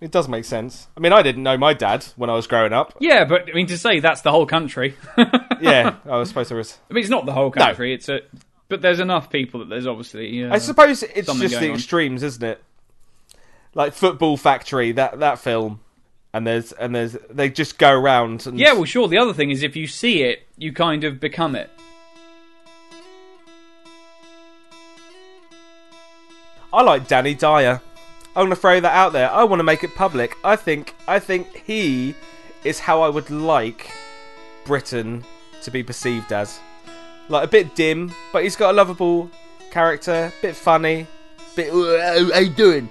[0.00, 0.86] It does make sense.
[0.96, 2.94] I mean, I didn't know my dad when I was growing up.
[3.00, 4.94] Yeah, but I mean, to say that's the whole country.
[5.60, 6.54] Yeah, I was supposed to.
[6.54, 7.92] I mean, it's not the whole country.
[7.92, 8.20] It's a,
[8.68, 10.44] but there's enough people that there's obviously.
[10.44, 11.74] Uh, I suppose it's just the on.
[11.74, 12.62] extremes, isn't it?
[13.74, 15.80] Like Football Factory, that that film,
[16.38, 19.08] and there's and there's they just go around and Yeah, well, sure.
[19.08, 21.68] The other thing is, if you see it, you kind of become it.
[26.72, 27.80] I like Danny Dyer.
[28.36, 29.30] I'm gonna throw that out there.
[29.32, 30.36] I want to make it public.
[30.44, 32.14] I think I think he
[32.62, 33.90] is how I would like
[34.64, 35.24] Britain
[35.62, 36.60] to be perceived as.
[37.28, 39.28] Like a bit dim, but he's got a lovable
[39.72, 41.06] character, bit funny,
[41.56, 41.72] bit.
[41.72, 42.88] "Uh, How you doing?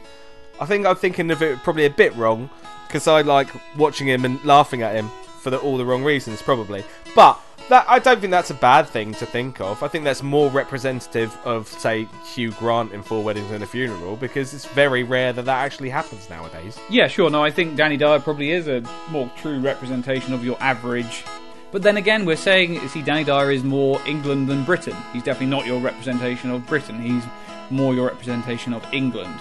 [0.59, 2.49] I think I'm thinking of it probably a bit wrong
[2.87, 5.09] because I like watching him and laughing at him
[5.41, 6.83] for the, all the wrong reasons, probably.
[7.15, 9.83] But that I don't think that's a bad thing to think of.
[9.83, 14.15] I think that's more representative of, say, Hugh Grant in Four Weddings and a Funeral
[14.15, 16.79] because it's very rare that that actually happens nowadays.
[16.89, 17.29] Yeah, sure.
[17.29, 21.25] No, I think Danny Dyer probably is a more true representation of your average.
[21.71, 24.95] But then again, we're saying, see, Danny Dyer is more England than Britain.
[25.11, 27.01] He's definitely not your representation of Britain.
[27.01, 27.23] He's
[27.69, 29.37] more your representation of England.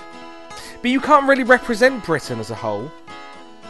[0.83, 2.91] But you can't really represent Britain as a whole.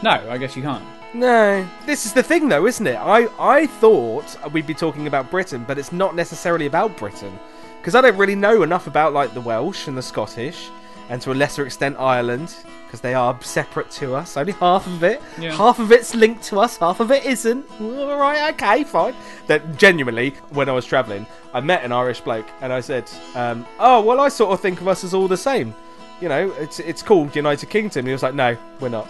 [0.03, 0.83] No, I guess you can't.
[1.13, 2.95] No, this is the thing, though, isn't it?
[2.97, 7.37] I I thought we'd be talking about Britain, but it's not necessarily about Britain
[7.79, 10.69] because I don't really know enough about like the Welsh and the Scottish,
[11.09, 12.53] and to a lesser extent Ireland,
[12.85, 14.35] because they are separate to us.
[14.35, 15.53] Only half of it, Yeah.
[15.53, 17.65] half of it's linked to us, half of it isn't.
[17.81, 19.15] All right, okay, fine.
[19.47, 23.65] That genuinely, when I was travelling, I met an Irish bloke, and I said, um,
[23.79, 25.73] "Oh, well, I sort of think of us as all the same.
[26.19, 29.07] You know, it's it's called United Kingdom." He was like, "No, we're not."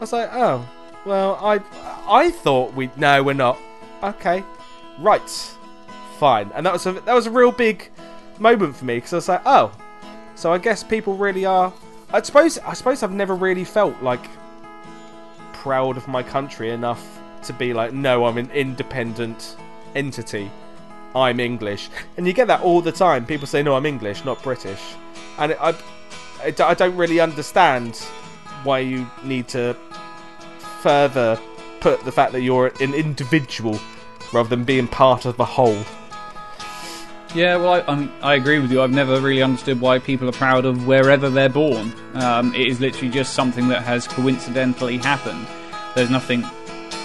[0.00, 0.66] I was like, oh,
[1.04, 1.60] well, I
[2.08, 3.58] I thought we no, we're not.
[4.02, 4.42] Okay,
[4.98, 5.28] right,
[6.18, 6.50] fine.
[6.54, 7.90] And that was a that was a real big
[8.38, 9.72] moment for me because I was like, oh,
[10.36, 11.70] so I guess people really are.
[12.14, 14.24] I suppose I suppose I've never really felt like
[15.52, 19.54] proud of my country enough to be like, no, I'm an independent
[19.94, 20.50] entity.
[21.14, 23.26] I'm English, and you get that all the time.
[23.26, 24.80] People say, no, I'm English, not British,
[25.38, 25.74] and I,
[26.42, 28.02] I, I don't really understand
[28.64, 29.76] why you need to
[30.82, 31.38] further
[31.80, 33.78] put the fact that you're an individual
[34.32, 35.82] rather than being part of the whole.
[37.34, 38.82] Yeah, well, I, I agree with you.
[38.82, 41.94] I've never really understood why people are proud of wherever they're born.
[42.14, 45.46] Um, it is literally just something that has coincidentally happened.
[45.94, 46.44] There's nothing,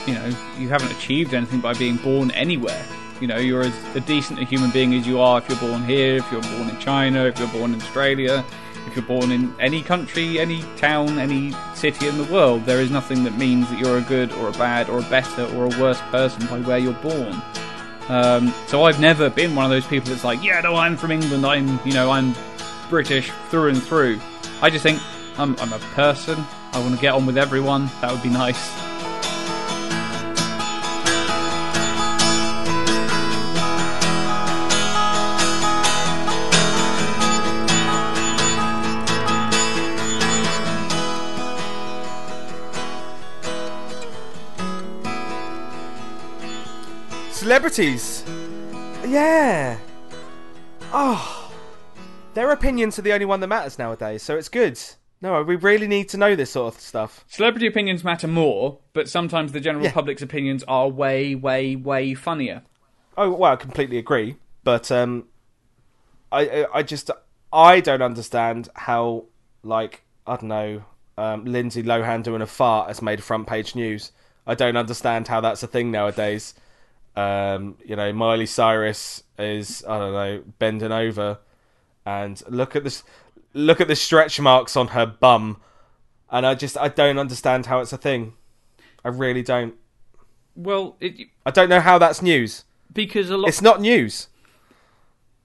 [0.07, 2.85] you know, you haven't achieved anything by being born anywhere.
[3.21, 5.85] You know, you're as a decent a human being as you are if you're born
[5.85, 8.43] here, if you're born in China, if you're born in Australia,
[8.95, 12.65] you're born in any country, any town, any city in the world.
[12.65, 15.43] There is nothing that means that you're a good or a bad or a better
[15.55, 17.41] or a worse person by where you're born.
[18.07, 21.11] Um, so I've never been one of those people that's like, yeah, no, I'm from
[21.11, 21.45] England.
[21.45, 22.35] I'm, you know, I'm
[22.89, 24.19] British through and through.
[24.61, 25.01] I just think
[25.37, 26.43] I'm, I'm a person.
[26.71, 27.89] I want to get on with everyone.
[28.01, 28.94] That would be nice.
[47.45, 48.23] Celebrities.
[49.07, 49.77] Yeah.
[50.91, 51.53] Oh.
[52.33, 54.79] Their opinions are the only one that matters nowadays, so it's good.
[55.21, 57.23] No, we really need to know this sort of stuff.
[57.27, 59.91] Celebrity opinions matter more, but sometimes the general Yeah.
[59.91, 62.63] public's opinions are way, way, way funnier.
[63.15, 65.25] Oh well, I completely agree, but um,
[66.31, 67.11] I I- just
[67.53, 69.25] I don't understand how
[69.61, 70.83] like I don't know
[71.15, 74.11] um, Lindsay Lohan doing a fart has made front page news.
[74.47, 76.55] I don't understand how that's a thing nowadays.
[77.15, 81.39] Um, you know, Miley Cyrus is I don't know bending over,
[82.05, 83.03] and look at this
[83.53, 85.61] look at the stretch marks on her bum,
[86.29, 88.33] and I just I don't understand how it's a thing.
[89.03, 89.75] I really don't.
[90.55, 92.63] Well, it, I don't know how that's news.
[92.91, 94.27] because a lot It's not news.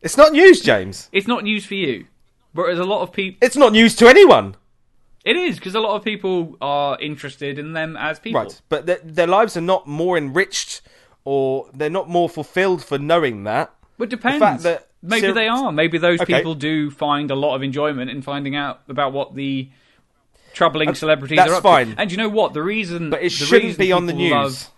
[0.02, 1.08] It's not news, James.
[1.12, 2.06] it's not news for you.
[2.52, 4.56] Whereas a lot of people, It's not news to anyone.
[5.24, 8.40] it is because a lot of people are interested in them as people.
[8.42, 8.60] Right.
[8.68, 10.80] But their, their lives are not more enriched
[11.24, 13.72] or they're not more fulfilled for knowing that.
[13.98, 14.38] But it depends.
[14.40, 15.72] fact that Maybe ser- they are.
[15.72, 16.36] Maybe those Okay.
[16.36, 19.68] people do find a lot of enjoyment in finding out about what the
[20.52, 21.94] troubling celebrities that's are up fine.
[21.94, 22.00] to.
[22.00, 22.54] And you know what?
[22.54, 24.68] The reason, But it the shouldn't reason be on the news.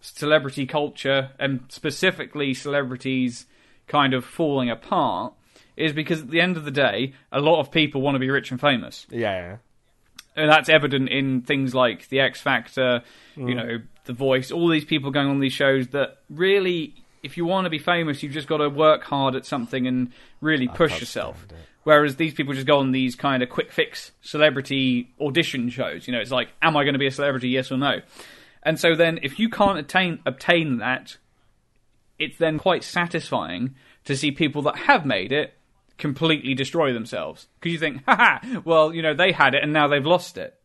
[0.00, 3.46] celebrity culture and specifically celebrities
[3.88, 5.32] kind of falling apart
[5.76, 8.30] is because at the end of the day, a lot of people want to be
[8.30, 9.06] rich and famous.
[9.10, 9.56] Yeah.
[10.36, 13.02] And that's evident in things like The X Factor,
[13.36, 13.56] you Mm.
[13.56, 17.66] know, The Voice, all these people going on these shows that really, if you want
[17.66, 21.46] to be famous, you've just got to work hard at something and really push yourself.
[21.82, 26.06] Whereas these people just go on these kind of quick fix celebrity audition shows.
[26.08, 28.00] You know, it's like, am I going to be a celebrity, yes or no?
[28.62, 31.16] And so then, if you can't attain obtain that,
[32.18, 35.54] it's then quite satisfying to see people that have made it
[35.98, 39.72] completely destroy themselves because you think, ha ha, well, you know, they had it and
[39.72, 40.58] now they've lost it.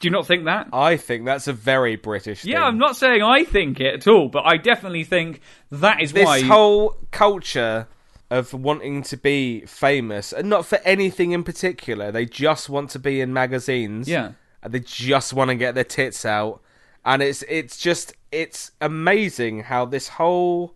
[0.00, 0.68] Do you not think that?
[0.72, 2.52] I think that's a very British thing.
[2.52, 6.12] Yeah, I'm not saying I think it at all, but I definitely think that is
[6.12, 6.40] This why.
[6.40, 7.86] This whole culture
[8.30, 12.98] of wanting to be famous, and not for anything in particular, they just want to
[12.98, 14.08] be in magazines.
[14.08, 14.32] Yeah.
[14.62, 16.60] and they just want to get their tits out
[17.04, 20.74] and it's it's just it's amazing how this whole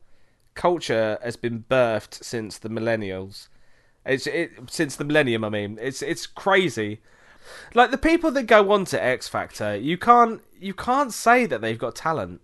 [0.54, 3.48] culture has been birthed since the millennials
[4.06, 7.00] it's it since the millennium i mean it's it's crazy
[7.74, 11.60] like the people that go on to x factor you can't you can't say that
[11.60, 12.40] they've got talent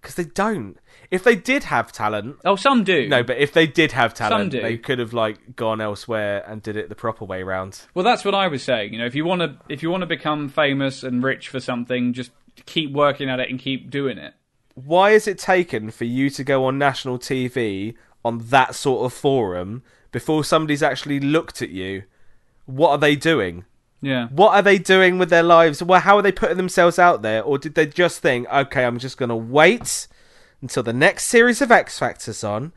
[0.00, 0.78] because they don't
[1.10, 3.06] if they did have talent oh, some do.
[3.08, 4.60] no but if they did have talent do.
[4.60, 8.24] they could have like gone elsewhere and did it the proper way round Well, that's
[8.24, 8.92] what I was saying.
[8.92, 11.60] You know, if you want to, if you want to become famous and rich for
[11.60, 12.30] something, just
[12.66, 14.34] keep working at it and keep doing it.
[14.74, 19.12] why is it taken for you to go on national TV on that sort of
[19.12, 22.04] forum before somebody's actually looked at you?
[22.66, 23.64] What are they doing?
[24.02, 24.28] Yeah.
[24.28, 25.82] What are they doing with their lives?
[25.82, 27.42] Well, how are they putting themselves out there?
[27.42, 30.08] Or did they just think, okay, I'm just going to wait
[30.62, 32.72] until the next series of X Factors on?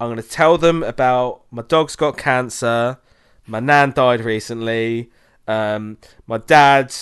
[0.00, 2.98] I'm going to tell them about my dog's got cancer,
[3.46, 5.10] my nan died recently,
[5.46, 6.92] um, my dad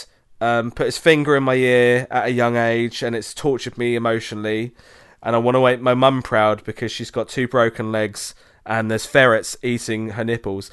[0.40, 3.94] um, put his finger in my ear at a young age and it's tortured me
[3.94, 4.74] emotionally.
[5.22, 8.34] And I want to make my mum proud because she's got two broken legs
[8.66, 10.70] and there's ferrets eating her nipples.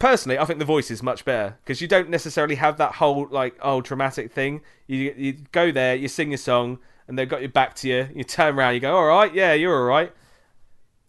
[0.00, 3.28] Personally, I think the voice is much better because you don't necessarily have that whole
[3.30, 4.62] like oh dramatic thing.
[4.86, 8.08] You you go there, you sing your song, and they've got your back to you.
[8.14, 10.12] You turn around, you go all right, yeah, you're all right.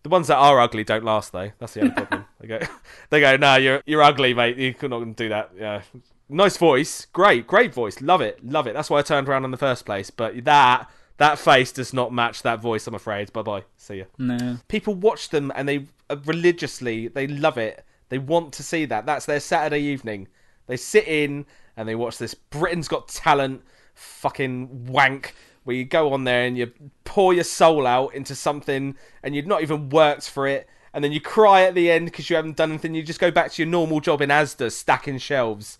[0.04, 1.52] The ones that are ugly don't last though.
[1.58, 2.26] That's the only problem.
[2.42, 2.60] they go,
[3.10, 4.58] they go, no, you're you're ugly, mate.
[4.58, 5.52] You're not going to do that.
[5.58, 5.82] Yeah,
[6.28, 8.02] nice voice, great, great voice.
[8.02, 8.74] Love it, love it.
[8.74, 10.12] That's why I turned around in the first place.
[10.12, 12.88] But that that face does not match that voice.
[12.88, 13.32] I'm afraid.
[13.32, 13.64] Bye bye.
[13.78, 14.06] See ya.
[14.18, 14.58] No.
[14.68, 17.86] People watch them and they uh, religiously they love it.
[18.12, 19.06] They want to see that.
[19.06, 20.28] That's their Saturday evening.
[20.68, 21.46] They sit in
[21.78, 23.62] and they watch this Britain's Got Talent
[23.96, 25.34] fucking wank
[25.64, 26.74] where you go on there and you
[27.06, 31.14] pour your soul out into something and you've not even worked for it and then
[31.14, 33.62] you cry at the end because you haven't done anything you just go back to
[33.62, 35.78] your normal job in asda stacking shelves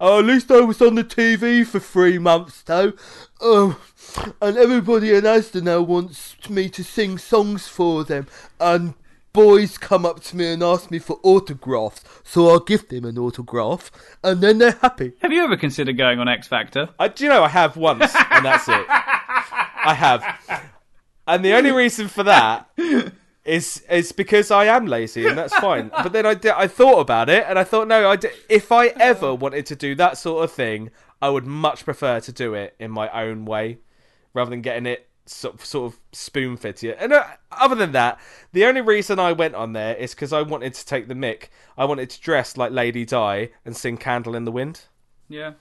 [0.00, 2.92] oh at least i was on the tv for three months though
[3.40, 3.80] oh
[4.40, 8.26] and everybody in asda now wants me to sing songs for them
[8.60, 8.94] and
[9.34, 13.18] boys come up to me and ask me for autographs so i'll give them an
[13.18, 13.90] autograph
[14.22, 16.88] and then they're happy Have you ever considered going on X Factor?
[16.98, 18.86] I, do you know I have once, and that's it.
[18.88, 20.70] I have,
[21.26, 22.70] and the only reason for that
[23.44, 25.90] is is because I am lazy, and that's fine.
[26.02, 28.72] But then I did, I thought about it, and I thought, no, I did, if
[28.72, 32.54] I ever wanted to do that sort of thing, I would much prefer to do
[32.54, 33.78] it in my own way,
[34.32, 36.92] rather than getting it sort of, sort of spoon to you.
[36.92, 38.20] And uh, other than that,
[38.52, 41.50] the only reason I went on there is because I wanted to take the mic.
[41.76, 44.82] I wanted to dress like Lady Di and sing "Candle in the Wind."
[45.28, 45.54] Yeah.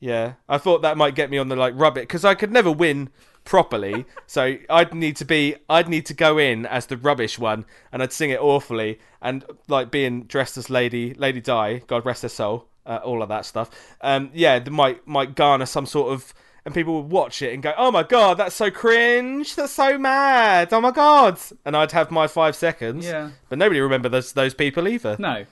[0.00, 2.52] Yeah, I thought that might get me on the like rub it because I could
[2.52, 3.08] never win
[3.44, 4.04] properly.
[4.26, 8.02] so I'd need to be, I'd need to go in as the rubbish one, and
[8.02, 12.28] I'd sing it awfully, and like being dressed as Lady Lady Di, God rest her
[12.28, 13.70] soul, uh, all of that stuff.
[14.00, 16.34] Um, yeah, might might garner some sort of,
[16.64, 19.98] and people would watch it and go, "Oh my god, that's so cringe, that's so
[19.98, 23.04] mad, oh my god," and I'd have my five seconds.
[23.06, 23.30] Yeah.
[23.48, 25.16] but nobody remember those those people either.
[25.18, 25.44] No.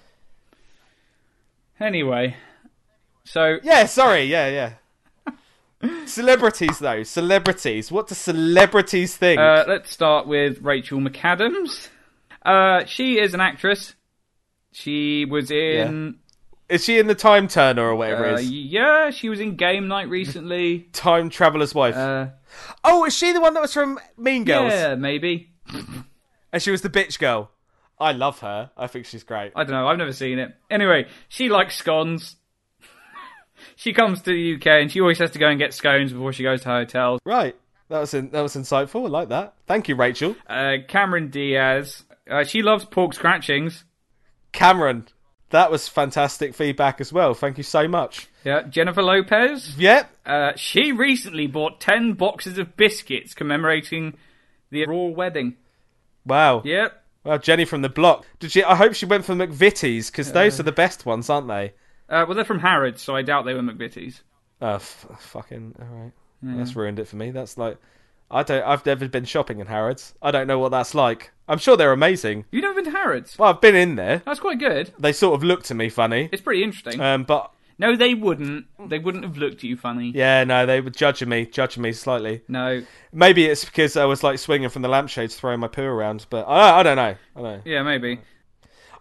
[1.81, 2.37] Anyway,
[3.25, 4.23] so Yeah, sorry.
[4.25, 5.35] Yeah, yeah.
[6.07, 7.03] celebrities, though.
[7.03, 7.91] Celebrities.
[7.91, 9.41] What do celebrities think?
[9.41, 11.89] uh, let's start with Rachel McAdams.
[12.45, 13.95] Uh, she is an actress.
[14.73, 16.17] She was in.
[16.73, 18.51] Is she in the Time Turner or whatever Uh, it is?
[18.51, 20.81] yeah, she was in Game Night recently.
[20.93, 21.95] Time Traveler's Wife.
[21.95, 22.29] Uh,
[22.83, 24.73] oh, is she the one that was from Mean Girls?
[24.73, 25.51] yeah, maybe.
[26.53, 27.51] And she was the bitch girl.
[28.01, 28.71] I love her.
[28.77, 29.53] I think she's great.
[29.55, 29.87] I don't know.
[29.87, 30.55] I've never seen it.
[30.71, 32.37] Anyway, she likes scones.
[33.77, 36.33] she comes to the UK and she always has to go and get scones before
[36.33, 37.21] she goes to hotels.
[37.25, 37.55] Right.
[37.91, 39.05] That was in, that was insightful.
[39.05, 39.55] I like that.
[39.67, 40.37] Thank you, Rachel.
[40.49, 42.05] Uh, Cameron Diaz.
[42.31, 43.85] Uh, she loves pork scratchings.
[44.53, 45.07] Cameron.
[45.53, 47.35] That was fantastic feedback as well.
[47.35, 48.29] Thank you so much.
[48.45, 49.77] Yeah, Jennifer Lopez.
[49.79, 50.11] Yep.
[50.27, 54.15] Uh, she recently bought 10 boxes of biscuits commemorating
[54.71, 55.57] the royal wedding.
[56.27, 56.63] Wow.
[56.65, 56.99] Yep.
[57.25, 58.27] Well, Jenny from the block.
[58.41, 58.65] Did she?
[58.65, 61.73] I hope she went for McVitie's because those are the best ones, aren't they?
[62.09, 64.23] Uh, well, they're from Harrods, so I doubt they were McVitie's.
[64.61, 66.13] Oh, f- fucking all right.
[66.43, 67.31] That's ruined it for me.
[67.31, 67.77] That's like,
[68.33, 68.63] I don't.
[68.65, 70.15] I've never been shopping in Harrods.
[70.23, 71.33] I don't know what that's like.
[71.49, 72.47] I'm sure they're amazing.
[72.51, 73.39] You've never been to Harrods?
[73.39, 74.23] Well, I've been in there.
[74.25, 74.93] That's quite good.
[74.99, 76.29] They sort of looked at me funny.
[76.33, 77.01] It's pretty interesting.
[77.01, 78.67] Um, but no, they wouldn't.
[78.89, 80.13] They wouldn't have looked at you funny.
[80.15, 82.43] yeah, no, they were judging me, judging me slightly.
[82.49, 82.83] No.
[83.13, 86.27] Maybe it's because I was like swinging from the lampshades, throwing my poo around.
[86.31, 87.03] But I, I don't know.
[87.03, 87.61] I don't know.
[87.65, 88.21] Yeah, maybe.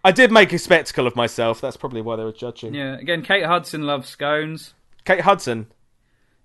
[0.03, 1.61] I did make a spectacle of myself.
[1.61, 2.73] That's probably why they were judging.
[2.73, 2.97] Yeah.
[2.97, 4.73] Again, Kate Hudson loves scones.
[5.05, 5.67] Kate Hudson.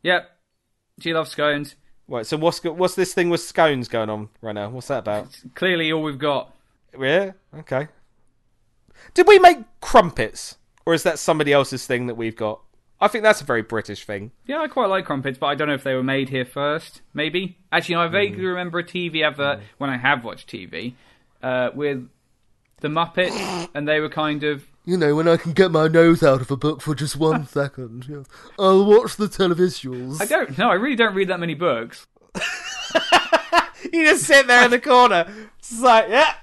[0.02, 0.30] Yep.
[1.00, 1.74] She loves scones.
[2.08, 2.26] Right.
[2.26, 4.68] So what's what's this thing with scones going on right now?
[4.70, 5.40] What's that about?
[5.54, 6.54] Clearly, all we've got.
[6.98, 7.32] Yeah.
[7.58, 7.88] Okay.
[9.14, 12.60] Did we make crumpets, or is that somebody else's thing that we've got?
[13.00, 14.30] I think that's a very British thing.
[14.46, 17.02] Yeah, I quite like crumpets, but I don't know if they were made here first.
[17.12, 17.58] Maybe.
[17.70, 18.48] Actually, I vaguely Mm.
[18.48, 20.94] remember a TV advert when I have watched TV
[21.42, 22.08] uh, with
[22.80, 26.22] the Muppets, and they were kind of You know, when I can get my nose
[26.22, 28.06] out of a book for just one second.
[28.08, 28.22] Yeah.
[28.58, 30.22] I'll watch the televisuals.
[30.22, 30.70] I don't know.
[30.70, 32.06] I really don't read that many books.
[33.92, 35.32] You just sit there in the corner.
[35.58, 36.34] It's like, yeah,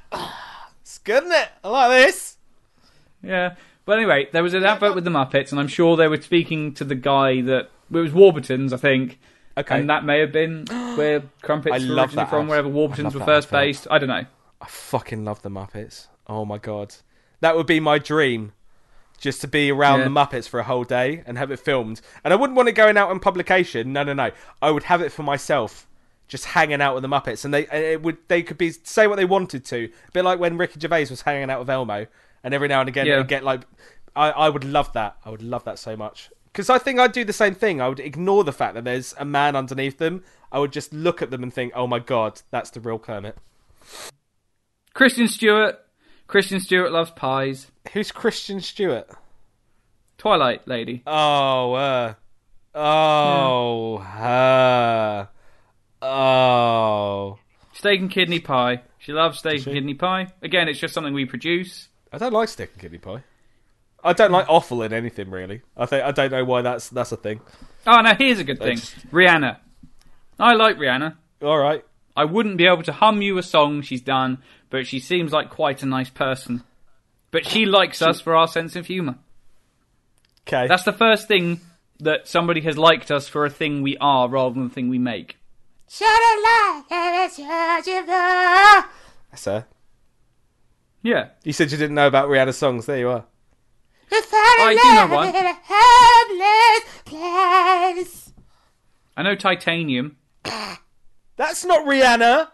[0.81, 1.49] it's good, isn't it?
[1.63, 2.37] I like this.
[3.21, 3.55] Yeah.
[3.85, 6.73] But anyway, there was an advert with the Muppets, and I'm sure they were speaking
[6.75, 9.19] to the guy that it was Warburton's, I think.
[9.57, 9.77] Okay.
[9.79, 10.65] And that may have been
[10.95, 12.49] where crumpets I were love originally from, ad.
[12.49, 13.59] wherever Warburton's were first advert.
[13.59, 13.87] based.
[13.91, 14.25] I don't know.
[14.61, 16.07] I fucking love the Muppets.
[16.27, 16.95] Oh my god,
[17.43, 18.53] that would be my dream.
[19.19, 20.05] Just to be around Yeah.
[20.05, 22.01] the Muppets for a whole day and have it filmed.
[22.23, 23.93] And I wouldn't want it going out in publication.
[23.93, 24.31] No, no, no.
[24.61, 25.87] I would have it for myself,
[26.27, 29.15] just hanging out with the Muppets, and they it would they could be say what
[29.17, 29.85] they wanted to.
[29.85, 32.07] A bit like when Ricky Gervais was hanging out with Elmo,
[32.43, 33.17] and every now and again Yeah.
[33.17, 33.61] they'd get like,
[34.15, 35.15] I I would love that.
[35.23, 36.29] I would love that so much.
[36.51, 37.81] Because I think I'd do the same thing.
[37.81, 40.23] I would ignore the fact that there's a man underneath them.
[40.51, 43.37] I would just look at them and think, "Oh my god, that's the real Kermit."
[44.93, 45.79] Kristen Stewart.
[46.27, 47.67] Kristen Stewart loves pies.
[47.93, 49.07] Who's Kristen Stewart?
[50.17, 51.03] Twilight lady.
[51.05, 52.13] Oh, uh,
[52.73, 55.29] oh, her,
[56.01, 57.39] oh.
[57.73, 58.81] Steak and kidney pie.
[58.99, 60.27] She loves steak and kidney pie.
[60.41, 61.89] Again, it's just something we produce.
[62.11, 63.23] I don't like steak and kidney pie.
[64.03, 65.61] I don't like offal in anything really.
[65.75, 67.41] I think I don't know why that's that's a thing.
[67.87, 68.77] Oh, now here's a good thing.
[68.77, 69.57] just- Rihanna.
[70.39, 71.15] I like Rihanna.
[71.41, 71.83] All right.
[72.15, 74.39] I wouldn't be able to hum you a song she's done,
[74.69, 76.63] but she seems like quite a nice person.
[77.31, 79.15] But she likes us for our sense of humour.
[80.47, 80.67] Okay.
[80.67, 81.61] That's the first thing
[81.99, 84.99] that somebody has liked us for a thing we are rather than a thing we
[84.99, 85.37] make.
[85.89, 88.85] Should have liked it, the
[89.31, 89.65] That's her.
[91.01, 91.29] Yeah.
[91.43, 92.85] You said you didn't know about Rihanna's songs.
[92.85, 93.25] There you are.
[94.11, 95.29] I do know one.
[95.29, 98.33] in a homeless place.
[99.15, 100.17] I know Titanium,
[101.35, 102.49] That's not Rihanna.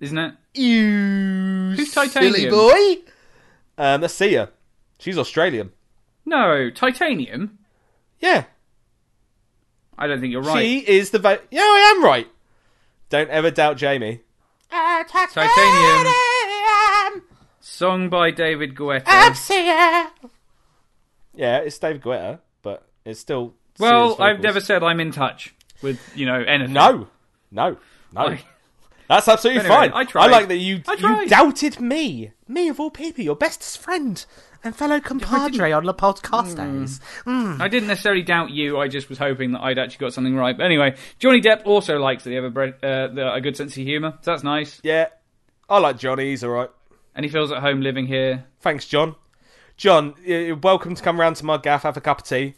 [0.00, 0.34] isn't it?
[0.54, 2.50] You Who's silly Titanium?
[2.50, 2.96] boy.
[3.78, 4.50] Um, let's see her.
[4.98, 5.72] She's Australian.
[6.24, 7.58] No, Titanium.
[8.20, 8.44] Yeah.
[9.98, 10.60] I don't think you're right.
[10.62, 11.42] She is the vote.
[11.50, 12.28] Yeah, I am right.
[13.08, 14.20] Don't ever doubt Jamie.
[14.70, 16.06] Uh, Titanium.
[16.06, 17.22] Titanium.
[17.60, 19.02] Song by David Guetta.
[19.06, 20.08] I'm singer.
[21.34, 23.54] Yeah, it's David Guetta, but it's still.
[23.78, 24.42] well, I've vocals.
[24.42, 26.72] never said I'm in touch with you know anything.
[26.74, 27.08] No,
[27.50, 27.76] no,
[28.12, 28.36] no.
[29.08, 29.92] That's absolutely Anyway, fine.
[29.92, 30.24] I tried.
[30.24, 34.24] I like that you you doubted me, me of all people, your best friend
[34.64, 37.00] and fellow compadre on the podcast days.
[37.24, 38.80] I didn't necessarily doubt you.
[38.80, 40.56] I just was hoping that I'd actually got something right.
[40.56, 43.56] But anyway, Johnny Depp also likes that he have a, bre- uh, the, a good
[43.56, 44.14] sense of humour.
[44.22, 44.80] So that's nice.
[44.82, 45.06] Yeah,
[45.68, 46.30] I like Johnny.
[46.30, 46.70] He's all right.
[47.14, 48.44] And he feels at home living here.
[48.60, 49.14] Thanks, John.
[49.76, 52.54] John, you're welcome to come round to my gaff, have a cup of tea.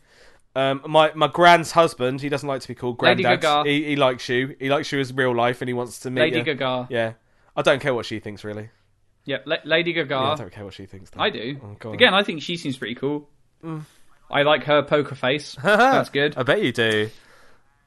[0.56, 3.42] Um, my my grand's husband, he doesn't like to be called Lady granddad.
[3.42, 3.68] Gaga.
[3.70, 4.56] He, he likes you.
[4.58, 6.44] He likes you as real life, and he wants to meet Lady you.
[6.44, 6.88] Gaga.
[6.90, 7.12] Yeah,
[7.56, 8.70] I don't care what she thinks really.
[9.24, 10.14] Yeah, La- Lady Gaga.
[10.14, 11.10] Yeah, I don't care what she thinks.
[11.10, 11.20] though.
[11.20, 11.76] I do.
[11.84, 11.92] Oh.
[11.92, 13.28] Again, I think she seems pretty cool.
[14.30, 15.56] I like her poker face.
[15.62, 16.36] That's good.
[16.36, 17.10] I bet you do.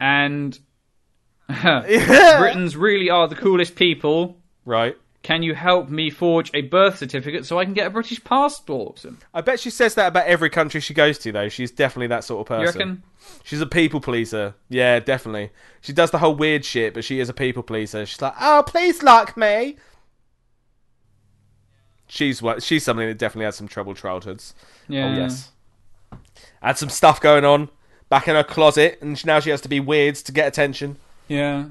[0.00, 0.58] And
[1.48, 4.38] Britons really are the coolest people.
[4.64, 4.96] Right.
[5.22, 9.04] Can you help me forge a birth certificate so I can get a British passport?
[9.32, 11.48] I bet she says that about every country she goes to, though.
[11.48, 12.80] She's definitely that sort of person.
[12.80, 13.02] You reckon?
[13.44, 14.54] She's a people pleaser.
[14.68, 15.50] Yeah, definitely.
[15.80, 18.04] She does the whole weird shit, but she is a people pleaser.
[18.04, 19.76] She's like, oh, please like me.
[22.08, 22.62] She's what?
[22.62, 24.54] She's something that definitely had some troubled childhoods.
[24.58, 25.06] Oh, yeah.
[25.06, 25.50] Oh yes.
[26.60, 27.70] Had some stuff going on
[28.08, 30.96] back in her closet, and now she has to be weird to get attention.
[31.28, 31.66] Yeah.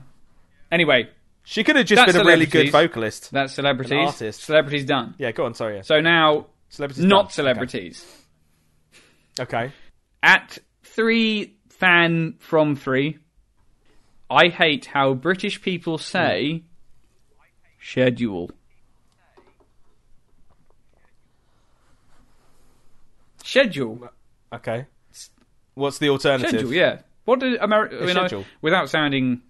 [0.71, 1.09] Anyway,
[1.43, 2.71] She could have just That's been a really good celebrities.
[2.71, 3.31] vocalist.
[3.31, 3.91] that's celebrities.
[3.91, 4.43] An artist.
[4.43, 5.15] Celebrities done.
[5.17, 5.53] Yeah, go on.
[5.53, 5.77] Sorry.
[5.77, 5.81] Yeah.
[5.81, 8.05] So now, Celebrities not celebrities.
[9.39, 9.71] Okay.
[10.21, 13.17] At three fan from three,
[14.29, 16.63] I hate how British people say
[17.81, 18.51] schedule.
[23.43, 24.09] Schedule.
[24.53, 24.85] Okay.
[25.73, 26.49] What's the alternative?
[26.49, 26.99] Schedule, yeah.
[27.25, 27.95] What did America?
[27.95, 28.45] You know, schedule.
[28.61, 29.41] without sounding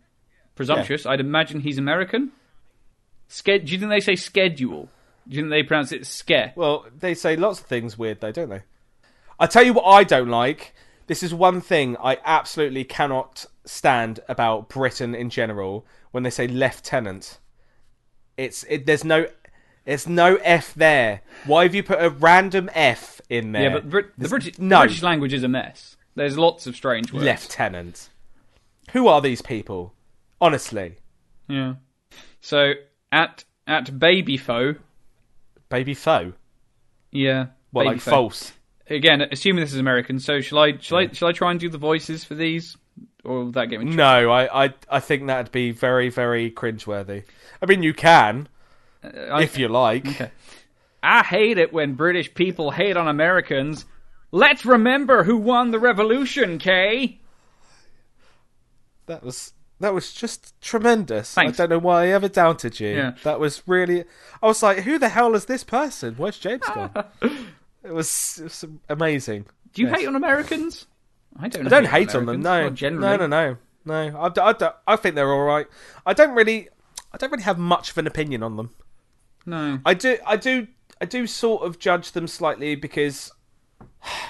[0.56, 2.32] presumptuous, I'd imagine he's American.
[3.30, 4.90] Sched- Do you think they say schedule?
[5.28, 6.54] Do you think they pronounce it ske?
[6.56, 8.64] Well, they say lots of things weird though, don't they?
[9.40, 10.74] I tell you what I don't like.
[11.08, 16.48] This is one thing I absolutely cannot stand about Britain in general when they say
[16.48, 17.38] lieutenant.
[18.38, 19.28] It's it, there's no
[19.86, 21.22] there's no F there.
[21.46, 23.64] Why have you put a random F in there?
[23.64, 25.96] Yeah, but Brit- the British, no the British language is a mess.
[26.16, 27.26] There's lots of strange words.
[27.26, 28.10] lieutenant.
[28.92, 29.94] Who are these people?
[30.42, 30.96] Honestly,
[31.48, 31.76] Yeah.
[32.42, 32.74] So
[33.12, 34.76] at at baby foe,
[35.70, 36.34] baby foe.
[37.12, 37.48] yeah.
[37.72, 38.12] What like foe.
[38.12, 38.52] false?
[38.90, 40.20] Again, assuming this is American.
[40.20, 40.78] So shall I?
[40.78, 41.08] Shall I?
[41.12, 42.76] Shall I try and do the voices for these,
[43.24, 43.86] or that get me?
[43.96, 47.24] No, I, I I think that'd be very very cringeworthy.
[47.62, 48.50] I mean, you can
[49.04, 50.06] uh, I- if you like.
[50.08, 50.32] Okay.
[51.04, 53.86] I hate it when British people hate on Americans.
[54.32, 57.20] Let's remember who won the revolution, Kay.
[59.08, 61.34] That was that was just tremendous.
[61.34, 61.60] Thanks.
[61.60, 62.90] I don't know why I ever doubted you.
[62.90, 63.14] Yeah.
[63.24, 64.06] That was really.
[64.42, 66.16] I was like, who the hell is this person?
[66.18, 66.92] Where's James gone?
[67.84, 69.46] it, was, it was amazing.
[69.74, 70.00] Do you Yes.
[70.00, 70.88] hate on Americans?
[71.40, 71.66] I don't.
[71.68, 72.42] I don't hate on them.
[72.42, 73.18] No, generally.
[73.18, 74.74] no, no, no, no.
[74.88, 75.68] I think they're all right.
[76.06, 76.70] I don't really.
[77.14, 78.72] I don't really have much of an opinion on them.
[79.46, 79.80] No.
[79.86, 80.68] I do, I do,
[81.02, 83.32] I do sort of judge them slightly because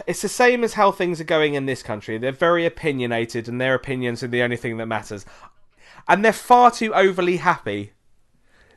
[0.08, 2.18] it's the same as how things are going in this country.
[2.18, 5.26] They're very opinionated, and their opinions are the only thing that matters.
[6.08, 7.92] And they're far too overly happy.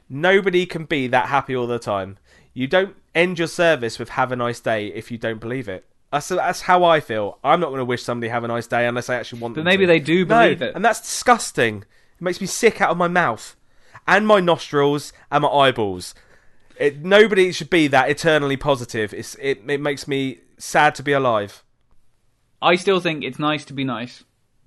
[0.09, 2.19] Nobody can be that happy all the time.
[2.53, 5.85] You don't end your service with "Have a nice day" if you don't believe it.
[6.13, 7.39] That's that's how I feel.
[7.43, 9.61] I'm not going to wish somebody have a nice day unless I actually want But
[9.61, 9.65] them.
[9.65, 9.87] maybe to.
[9.89, 10.75] they do No, believe it.
[10.77, 11.79] and that's disgusting.
[12.19, 13.57] It makes me sick out of my mouth,
[14.07, 16.15] and my nostrils, and my eyeballs.
[16.79, 19.13] It, nobody should be that eternally positive.
[19.15, 21.63] It's, it it makes me sad to be alive.
[22.63, 24.25] I still think it's nice to be nice,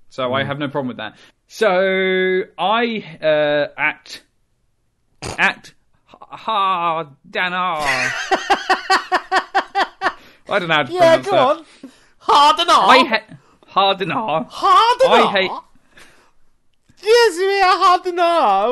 [0.08, 0.34] so Mm.
[0.40, 1.16] I have no problem with that.
[1.48, 4.20] So I uh, at
[5.38, 5.72] at
[6.10, 7.80] Ha Danar.
[10.50, 11.46] I don't know how to Yeah, pronounce go that.
[11.58, 11.64] on.
[12.18, 13.22] Hard and I hate
[13.70, 14.46] Hardenar.
[14.48, 15.50] Hard and I hate.
[17.02, 18.16] Yes, we are hard and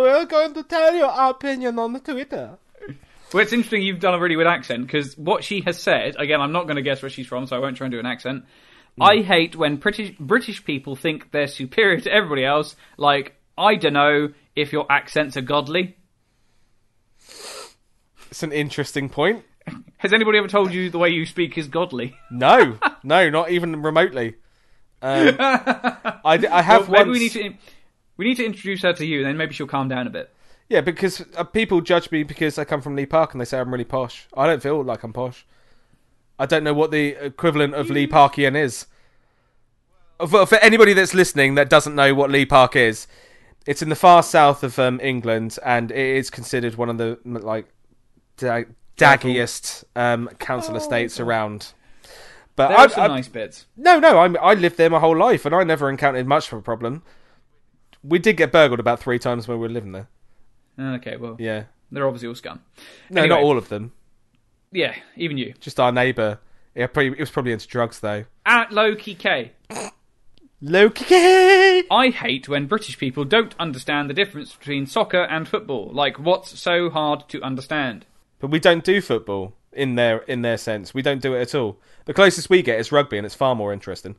[0.02, 2.58] We're going to tell you our opinion on Twitter.
[3.36, 6.40] Well, it's interesting you've done a really good accent because what she has said, again,
[6.40, 8.06] I'm not going to guess where she's from, so I won't try and do an
[8.06, 8.46] accent.
[8.98, 12.76] I hate when British British people think they're superior to everybody else.
[12.96, 15.98] Like, I don't know if your accents are godly.
[18.30, 19.44] It's an interesting point.
[19.98, 22.16] Has anybody ever told you the way you speak is godly?
[22.30, 24.36] No, no, not even remotely.
[25.02, 27.18] Um, I, I have Well, maybe once.
[27.18, 27.58] we need to
[28.16, 30.32] we need to introduce her to you, and then maybe she'll calm down a bit.
[30.68, 33.58] Yeah, because uh, people judge me because I come from Leigh Park and they say
[33.58, 34.26] I'm really posh.
[34.36, 35.46] I don't feel like I'm posh.
[36.38, 38.86] I don't know what the equivalent of Leigh Parkian is.
[40.26, 43.06] For, for anybody that's listening that doesn't know what Leigh Park is,
[43.66, 47.18] it's in the far south of um, England and it is considered one of the
[47.24, 47.68] like
[48.36, 48.64] da-
[48.96, 51.72] daggiest um, council estates around.
[52.56, 53.66] But There I, are some I- nice bits.
[53.76, 56.58] no, no, I'm, I lived there my whole life and I never encountered much of
[56.58, 57.02] a problem.
[58.02, 60.08] We did get burgled about three times when we were living there.
[60.78, 61.64] Ah, okay, well, Yeah.
[61.90, 62.60] they're obviously all scum.
[63.10, 63.36] No, Anyway.
[63.36, 63.92] not all of them.
[64.72, 65.54] Yeah, even you.
[65.60, 66.38] Just our neighbour.
[66.74, 68.24] Yeah, probably, it was probably into drugs though.
[68.44, 69.52] At Loki K.
[70.60, 71.04] Loki.
[71.90, 75.90] I hate when British people don't understand the difference between soccer and football.
[75.92, 78.06] Like, what's so hard to understand?
[78.38, 80.94] But we don't do football in their in their sense.
[80.94, 81.78] We don't do it at all.
[82.06, 84.16] The closest we get is rugby, and it's far more interesting.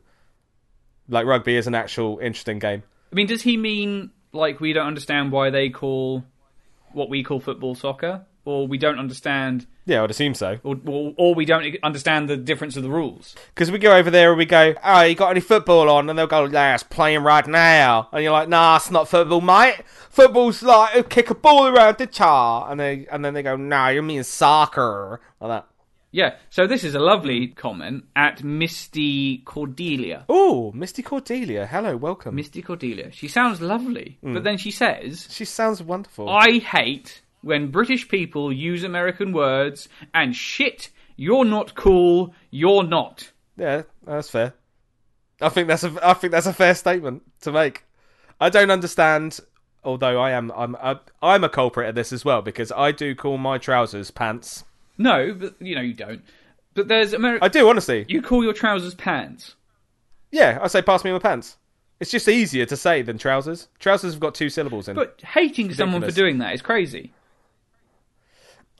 [1.08, 2.82] Like rugby is an actual interesting game.
[3.12, 6.24] I mean, does he mean like we don't understand why they call
[6.92, 10.58] what we call football soccer, or we don't understand, Yeah, I'd assume so.
[10.62, 13.34] or, or, or we don't understand the difference of the rules?
[13.54, 16.18] Because we go over there and we go, "Oh, you got any football on?" And
[16.18, 19.82] they'll go, "Yeah, it's playing right now." And you're like, "Nah, it's not football, mate.
[20.10, 23.56] Football's like oh, kick a ball around the char." And they and then they go,
[23.56, 25.66] "Nah, you mean soccer?" Like that.
[26.10, 26.36] Yeah.
[26.50, 30.24] So this is a lovely comment at Misty Cordelia.
[30.28, 31.66] Oh, Misty Cordelia.
[31.66, 32.34] Hello, welcome.
[32.34, 33.10] Misty Cordelia.
[33.12, 34.34] She sounds lovely, mm.
[34.34, 36.28] but then she says, she sounds wonderful.
[36.28, 43.30] I hate when British people use American words and shit, you're not cool, you're not.
[43.56, 44.54] Yeah, that's fair.
[45.40, 47.84] I think that's a I think that's a fair statement to make.
[48.40, 49.38] I don't understand,
[49.84, 53.14] although I am I'm I, I'm a culprit at this as well because I do
[53.14, 54.64] call my trousers pants.
[54.98, 56.22] No, but you know you don't.
[56.74, 57.44] But there's American.
[57.44, 58.04] I do honestly.
[58.08, 59.54] You call your trousers pants.
[60.30, 61.56] Yeah, I say pass me my pants.
[62.00, 63.68] It's just easier to say than trousers.
[63.78, 64.96] Trousers have got two syllables in.
[64.96, 65.00] It.
[65.00, 67.12] But hating someone for doing that is crazy.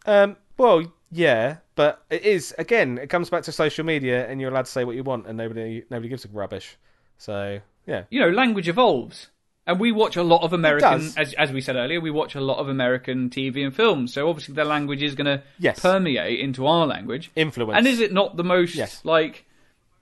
[0.06, 2.98] um, well, yeah, but it is again.
[2.98, 5.36] It comes back to social media, and you're allowed to say what you want, and
[5.36, 6.76] nobody nobody gives a rubbish.
[7.16, 9.28] So yeah, You know, language evolves.
[9.68, 12.40] And we watch a lot of American, as, as we said earlier, we watch a
[12.40, 14.14] lot of American TV and films.
[14.14, 15.78] So obviously their language is going to Yes.
[15.78, 17.30] permeate into our language.
[17.36, 17.76] influence.
[17.76, 19.00] And is it not the most Yes.
[19.04, 19.44] like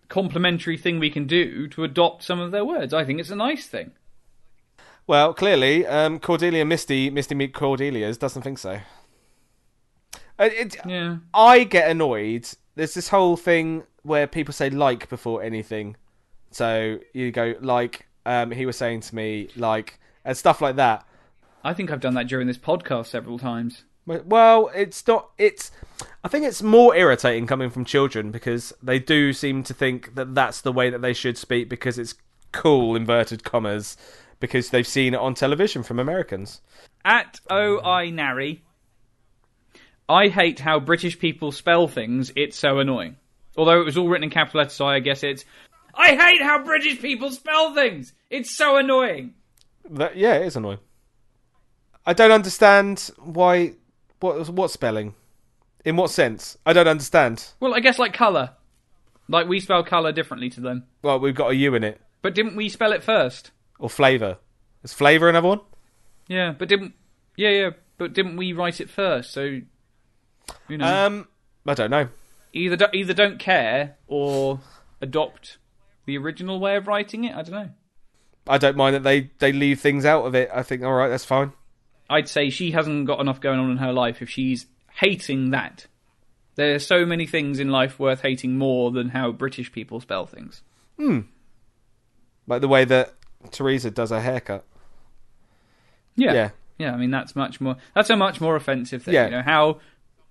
[0.09, 2.95] complimentary thing we can do to adopt some of their words?
[2.95, 3.91] I think it's a nice thing.
[5.09, 8.79] Well, clearly, um, Cordelia Misty, Misty Meet Cordelia's doesn't think so.
[10.39, 11.17] Uh, It, Yeah.
[11.35, 12.49] I get annoyed.
[12.77, 15.97] There's this whole thing where people say like before anything.
[16.53, 21.07] So you go like, um, he was saying to me like, and stuff like that.
[21.65, 23.85] I think I've done that during this podcast several times.
[24.07, 25.31] Well, it's not.
[25.37, 25.73] It's.
[26.23, 30.35] I think it's more irritating coming from children because they do seem to think that
[30.35, 32.15] that's the way that they should speak because it's
[32.53, 33.97] cool inverted commas
[34.39, 36.61] because they've seen it on television from Americans.
[37.05, 38.63] At OI Nary,
[40.09, 42.33] I hate how British people spell things.
[42.37, 43.17] It's so annoying.
[43.57, 45.45] Although it was all written in capital letters, so I guess it's.
[45.97, 48.13] I hate how British people spell things.
[48.31, 49.35] It's so annoying.
[49.91, 50.79] That, yeah, it is annoying.
[52.05, 53.75] I don't understand why.
[54.21, 55.15] What what spelling?
[55.85, 56.57] In what sense?
[56.67, 57.47] I don't understand.
[57.61, 58.51] Well, I guess like colour.
[59.29, 60.85] Like we spell colour differently to them.
[61.03, 63.51] Well, we've got a U in it, But didn't we spell it first?
[63.79, 64.39] or flavour.
[64.83, 65.61] Is flavour another one?
[66.29, 66.95] Yeah, but didn't.
[67.37, 69.33] Yeah, yeah, but didn't we write it first?
[69.33, 69.43] So,
[70.69, 71.29] you know, Um,
[71.67, 72.09] I don't know.
[72.53, 74.61] either do, either don't care or
[75.03, 75.59] adopt
[76.07, 77.35] the original way of writing it.
[77.35, 77.71] I don't know.
[78.49, 80.49] I don't mind that they they leave things out of it.
[80.53, 81.53] I think all right, that's fine.
[82.09, 85.87] I'd say she hasn't got enough going on in her life if she's hating that.
[86.55, 90.25] There are so many things in life worth hating more than how British people spell
[90.27, 90.63] things.
[90.97, 91.21] Hmm.
[92.47, 93.13] Like the way that
[93.51, 94.65] Theresa does her haircut.
[96.15, 96.33] Yeah.
[96.33, 96.51] Yeah.
[96.79, 99.15] Yeah, I mean that's much more that's a much more offensive thing.
[99.15, 99.27] Yeah.
[99.27, 99.81] You know, how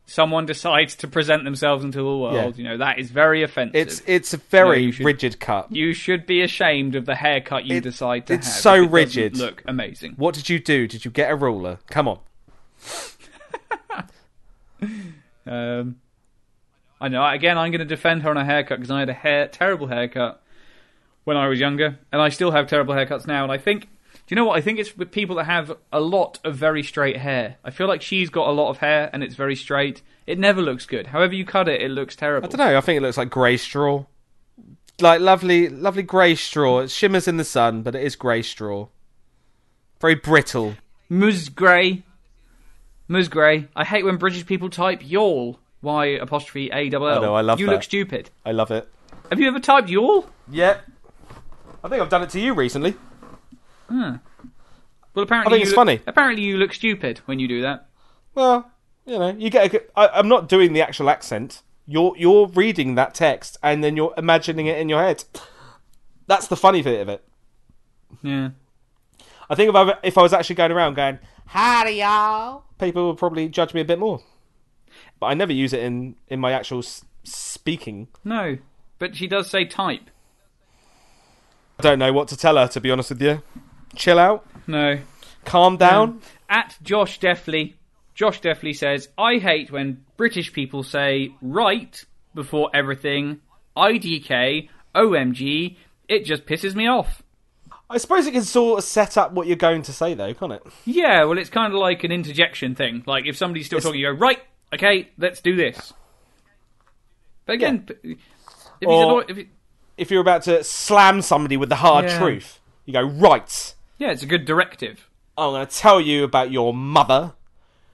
[0.07, 2.63] someone decides to present themselves into the world, Yeah.
[2.63, 3.75] you know, that is very offensive.
[3.75, 5.71] It's it's a very you should- rigid cut.
[5.71, 8.55] you should be ashamed of the haircut you It- decide to it's have.
[8.55, 9.37] so it rigid.
[9.37, 10.13] Look amazing.
[10.17, 10.87] What did you do?
[10.87, 11.79] Did you get a ruler?
[11.89, 12.19] Come on.
[15.47, 15.97] Um,
[16.99, 17.25] I know.
[17.25, 19.87] Again, I'm going to defend her on her haircut because I had a hair terrible
[19.87, 20.41] haircut
[21.23, 23.43] when I was younger, and I still have terrible haircuts now.
[23.43, 23.87] And I think,
[24.30, 24.57] you know what?
[24.57, 27.57] I think it's with people that have a lot of very straight hair.
[27.63, 30.01] I feel like she's got a lot of hair and it's very straight.
[30.26, 31.07] It never looks good.
[31.07, 32.47] However you cut it, it looks terrible.
[32.47, 32.78] I don't know.
[32.78, 34.05] I think it looks like grey straw,
[34.99, 36.80] like lovely, lovely grey straw.
[36.80, 38.88] It shimmers in the sun, but it is grey straw.
[40.01, 40.76] Very brittle.
[41.09, 42.03] Mus Grey.
[43.07, 43.67] Mus Grey.
[43.76, 45.59] I hate when British people type y'all.
[45.84, 47.19] Y apostrophe A double L.
[47.19, 47.73] I know, I love You that.
[47.73, 48.32] look stupid.
[48.43, 48.89] I love it.
[49.30, 50.26] Have you ever typed y'all?
[50.49, 50.78] Yeah.
[51.84, 52.95] I think I've done it to you recently.
[53.88, 54.15] Hmm.
[55.13, 55.99] Well, apparently I think it's look- funny.
[56.07, 57.88] Apparently, you look stupid when you do that.
[58.33, 58.69] Well,
[59.05, 59.65] you know, you get.
[59.65, 61.61] A, good- I, I'm not doing the actual accent.
[61.88, 65.23] You're you're reading that text and then you're imagining it in your head.
[66.27, 67.23] That's the funny bit of it.
[68.23, 68.49] Yeah.
[69.49, 72.63] I think if I if I was actually going around going, Howdy, y'all.
[72.79, 74.21] people would probably judge me a bit more.
[75.19, 78.07] But I never use it in in my actual s- speaking.
[78.23, 78.57] No,
[78.97, 80.09] but she does say type.
[81.79, 83.43] I don't know what to tell her to be honest with you.
[83.95, 84.99] Chill out, No.
[85.45, 86.09] calm down.
[86.09, 87.73] Um, at Josh Deffley,
[88.13, 93.41] Josh Deffley says, I hate when British people say right before everything,
[93.75, 95.75] IDK, OMG,
[96.07, 97.21] it just pisses me off.
[97.89, 100.53] I suppose it can sort of set up what you're going to say though, can't
[100.53, 100.63] it?
[100.85, 103.03] Yeah, well, it's kind of like an interjection thing.
[103.05, 104.39] Like, if somebody's still talking, you go, right,
[104.73, 105.93] okay, let's do this.
[107.45, 108.17] But again, p- if
[108.79, 109.47] he's Or- annoyed, if it,
[109.97, 112.19] If you're about to slam somebody with the hard Yeah.
[112.19, 113.75] truth, you go right.
[113.97, 115.07] Yeah, it's a good directive.
[115.37, 117.33] I'm going to tell you about your mother.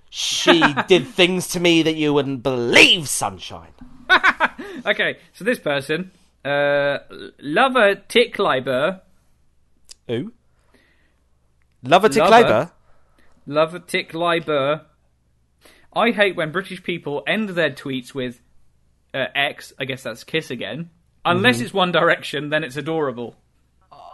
[0.10, 3.74] She did things to me that you wouldn't believe, sunshine.
[4.86, 6.12] Okay, so this person,
[6.44, 6.98] uh,
[7.40, 9.02] Lover Tick Leiber,
[10.08, 10.34] Who?
[11.84, 12.32] Lover Tick Lover.
[12.36, 12.72] Labour?
[13.46, 14.86] Lover Tick Leiber.
[15.94, 18.42] I hate when British people end their tweets with
[19.14, 19.72] uh, X.
[19.80, 20.90] I guess that's kiss again.
[21.26, 21.66] Unless Mm-hmm.
[21.66, 23.36] it's One Direction, then it's adorable.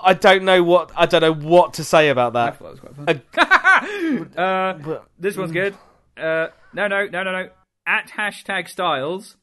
[0.02, 2.58] I don't know what I don't know what to say about I that.
[2.58, 4.38] thought that was quite fun.
[4.38, 5.76] uh, this one's good.
[6.16, 7.50] Uh, no, no, no, no, no.
[7.86, 9.38] At hashtag Styles.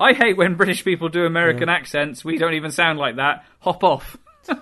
[0.00, 2.24] I hate when British people do American accents.
[2.24, 3.44] We don't even sound like that.
[3.60, 4.16] Hop off.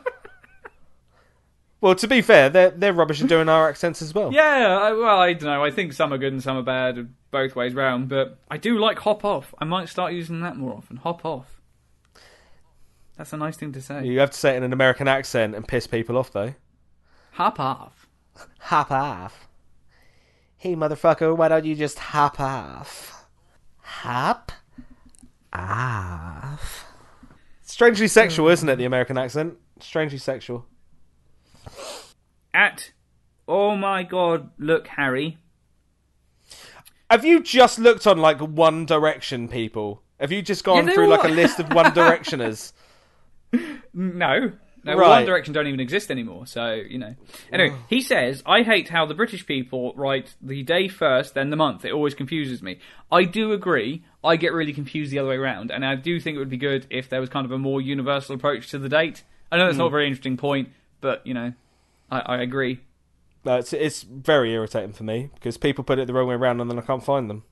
[1.82, 4.32] Well, to be fair, they're they're rubbish at doing our accents as well.
[4.32, 5.64] Yeah, I, well, I don't know.
[5.64, 8.08] I think some are good and some are bad, both ways round.
[8.08, 9.52] But I do like hop off.
[9.58, 10.98] I might start using that more often.
[10.98, 11.60] Hop off.
[13.16, 14.04] That's a nice thing to say.
[14.06, 16.54] You have to say it in an American accent and piss people off, though.
[17.32, 18.06] Hop off.
[18.60, 19.48] Hop off.
[20.56, 23.26] Hey, motherfucker, why don't you just hop off?
[23.80, 24.52] Hop
[25.52, 26.86] off.
[27.62, 29.54] Strangely sexual, isn't it, the American accent?
[29.80, 30.66] Strangely sexual.
[32.54, 32.92] At
[33.48, 35.38] oh my god, look Harry.
[37.10, 40.02] Have you just looked on, like, One Direction people?
[40.20, 42.72] Have you just gone Yeah, through, all- like, a list of One Directioners?
[43.94, 44.52] No.
[44.84, 45.08] No, Right.
[45.08, 47.14] One Direction don't even exist anymore, so, you know.
[47.52, 51.56] Anyway, he says, I hate how the British people write the day first, then the
[51.56, 51.84] month.
[51.84, 52.80] It always confuses me.
[53.10, 54.02] I do agree.
[54.24, 56.56] I get really confused the other way around, and I do think it would be
[56.56, 59.22] good if there was kind of a more universal approach to the date.
[59.52, 59.94] I know that's not a hmm.
[59.94, 61.52] very interesting point, but, you know,
[62.10, 62.80] I, I agree.
[63.44, 66.60] No, it's, it's very irritating for me because people put it the wrong way around
[66.60, 67.44] and then I can't find them.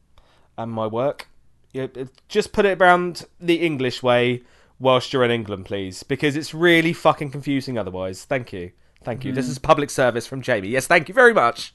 [0.57, 1.29] And my work.
[1.73, 1.87] Yeah,
[2.29, 4.43] just put it around the English way
[4.81, 8.25] whilst you're in England, please, because it's really fucking confusing otherwise.
[8.25, 8.73] Thank you.
[9.05, 9.33] Thank you.
[9.33, 9.53] This mm-hmm.
[9.53, 10.69] is public service from Jamie.
[10.69, 11.73] Yes, thank you very much.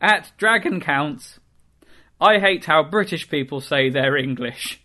[0.00, 1.40] At Dragon Counts,
[2.20, 4.82] I hate how British people say they're English.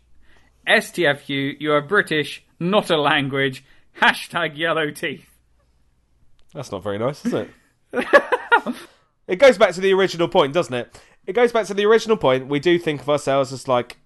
[0.67, 3.63] STFU, you are British, not a language.
[3.99, 5.25] Hashtag yellow teeth.
[6.53, 7.49] That's not very nice, is it?
[9.27, 11.01] it goes back to the original point, doesn't it?
[11.25, 12.47] It goes back to the original point.
[12.47, 13.97] We do think of ourselves as like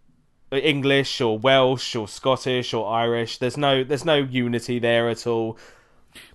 [0.57, 3.37] English or Welsh or Scottish or Irish.
[3.37, 5.57] There's no there's no unity there at all.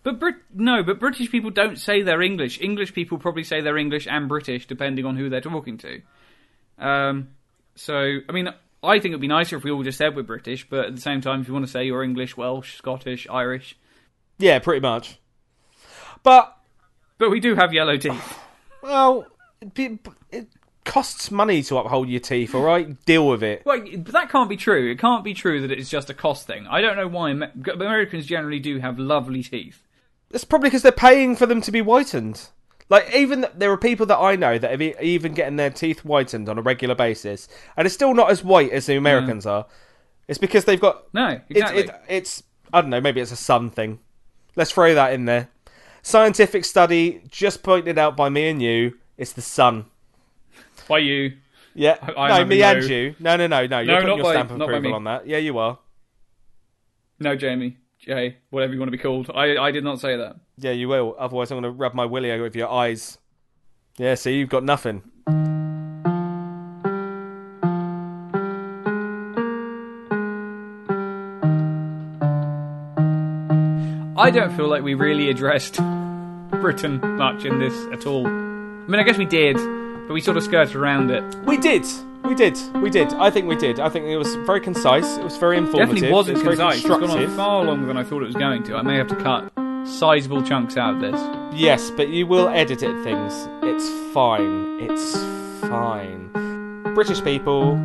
[0.02, 2.60] But Brit- no, but British people don't say they're English.
[2.60, 6.02] English people probably say they're English and British, depending on who they're talking to.
[6.78, 7.28] Um,
[7.74, 8.48] so, I mean,
[8.82, 11.00] I think it'd be nicer if we all just said we're British, but at the
[11.00, 13.76] same time, if you want to say you're English, Welsh, Scottish, Irish,
[14.38, 15.18] Yeah, pretty much.
[16.22, 16.56] But
[17.18, 18.38] but we do have yellow teeth.
[18.82, 19.26] Well,
[19.60, 20.48] it,
[20.84, 23.04] costs money to uphold your teeth, all right?
[23.04, 23.62] Deal with it.
[23.64, 24.90] Well, but that can't be true.
[24.90, 26.66] It can't be true that it's just a cost thing.
[26.66, 29.82] I don't know why Americans generally do have lovely teeth.
[30.30, 32.48] It's probably because they're paying for them to be whitened.
[32.88, 36.48] Like, even there are people that I know that are even getting their teeth whitened
[36.48, 39.66] on a regular basis, and it's still not as white as the Americans are.
[40.26, 41.12] It's because they've got.
[41.14, 41.82] No, exactly.
[41.82, 42.42] it, it's.
[42.72, 43.98] I don't know, maybe it's a sun thing.
[44.56, 45.48] Let's throw that in there.
[46.02, 49.84] Scientific study just pointed out by me and you it's the sun.
[50.90, 51.36] By you.
[51.74, 51.96] Yeah.
[52.02, 53.14] I- I'm no, me no- and you.
[53.20, 53.78] No, no, no, no.
[53.78, 55.26] You're No, putting not your by- stamp of approval on that.
[55.26, 55.78] Yeah, you are.
[57.20, 59.30] No, Jamie, Jay, whatever you want to be called.
[59.34, 60.36] I I did not say that.
[60.58, 61.14] Yeah, you will.
[61.18, 63.18] Otherwise, I'm going to rub my willy over your eyes.
[63.98, 65.02] Yeah, see, you've got nothing.
[74.16, 75.74] I don't feel like we really addressed
[76.50, 78.26] Britain much in this at all.
[78.26, 78.30] I
[78.86, 79.56] mean, I guess we did,
[80.10, 81.22] but we sort of skirted around it.
[81.46, 81.86] We did.
[82.24, 82.58] We did.
[82.82, 83.14] We did.
[83.14, 83.78] I think we did.
[83.78, 85.16] I think it was very concise.
[85.16, 85.94] It was very informative.
[85.94, 86.78] Definitely wasn't it was concise.
[86.78, 88.74] It's gone on far longer than I thought it was going to.
[88.74, 89.52] I may have to cut
[89.86, 91.14] sizable chunks out of this.
[91.54, 93.48] Yes, but you will edit it things.
[93.62, 94.80] It's fine.
[94.80, 95.14] It's
[95.68, 96.32] fine.
[96.92, 97.76] British people,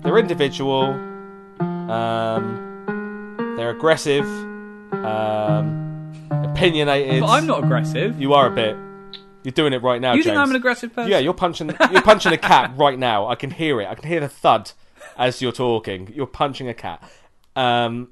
[0.00, 0.94] they're individual.
[1.60, 4.24] Um, they're aggressive.
[4.94, 7.20] Um, opinionated.
[7.20, 8.18] But I'm not aggressive.
[8.18, 8.78] You are a bit.
[9.46, 10.32] You're doing it right now, you James.
[10.34, 11.08] think I'm an aggressive person?
[11.08, 11.72] Yeah, you're punching.
[11.92, 13.28] You're punching a cat right now.
[13.28, 13.86] I can hear it.
[13.86, 14.72] I can hear the thud
[15.16, 16.12] as you're talking.
[16.12, 17.00] You're punching a cat.
[17.54, 18.08] Um,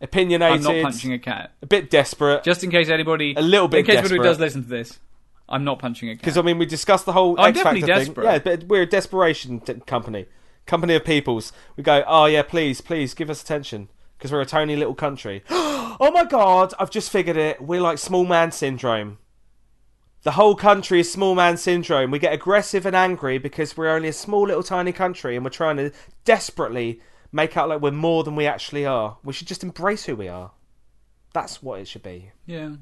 [0.00, 0.64] opinionated.
[0.66, 1.52] I'm not punching a cat.
[1.60, 2.42] A bit desperate.
[2.42, 4.98] Just in case anybody, A little bit in case anybody does listen to this,
[5.46, 6.22] I'm not punching a cat.
[6.22, 8.06] Because I mean, we discussed the whole I'm X Factor definitely thing.
[8.06, 8.24] desperate.
[8.24, 10.24] Yeah, but we're a desperation t- company,
[10.64, 11.52] company of peoples.
[11.76, 15.44] We go, oh yeah, please, please give us attention because we're a tiny little country.
[15.50, 17.60] oh my god, I've just figured it.
[17.60, 19.18] We're like small man syndrome.
[20.24, 22.10] The whole country is small man syndrome.
[22.10, 25.50] We get aggressive and angry because we're only a small little tiny country and we're
[25.50, 25.92] trying to
[26.24, 27.00] desperately
[27.30, 29.18] make out like we're more than we actually are.
[29.22, 30.52] We should just embrace who we are.
[31.34, 32.30] That's what it should be.
[32.46, 32.76] yeah,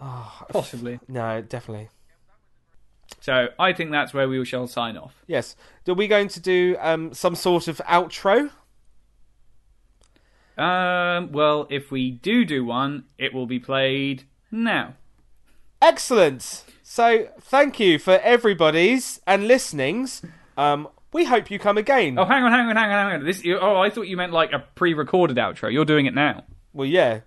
[0.00, 1.00] Ah, possibly.
[1.08, 1.88] No, definitely.
[3.20, 5.14] So I think that's where we shall sign off.
[5.26, 5.56] Yes.
[5.88, 8.50] Are we going to do um, some sort of outro?
[10.56, 14.94] Um, well, if we do do one, it will be played now.
[15.80, 16.64] Excellent.
[16.82, 20.22] So, thank you for everybody's and listenings.
[20.56, 22.18] Um, we hope you come again.
[22.18, 23.24] Oh, hang on, hang on, hang on, hang on.
[23.24, 25.72] This, oh, I thought you meant like a pre-recorded outro.
[25.72, 26.44] You're doing it now.
[26.72, 27.20] Well, yeah.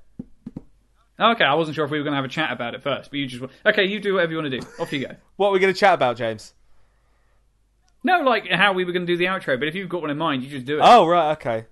[1.19, 3.09] Okay, I wasn't sure if we were going to have a chat about it first,
[3.11, 3.85] but you just okay.
[3.85, 4.67] You do whatever you want to do.
[4.79, 5.15] Off you go.
[5.35, 6.53] What are we going to chat about, James?
[8.03, 10.09] No, like how we were going to do the outro, but if you've got one
[10.09, 10.81] in mind, you just do it.
[10.83, 11.65] Oh, right, okay.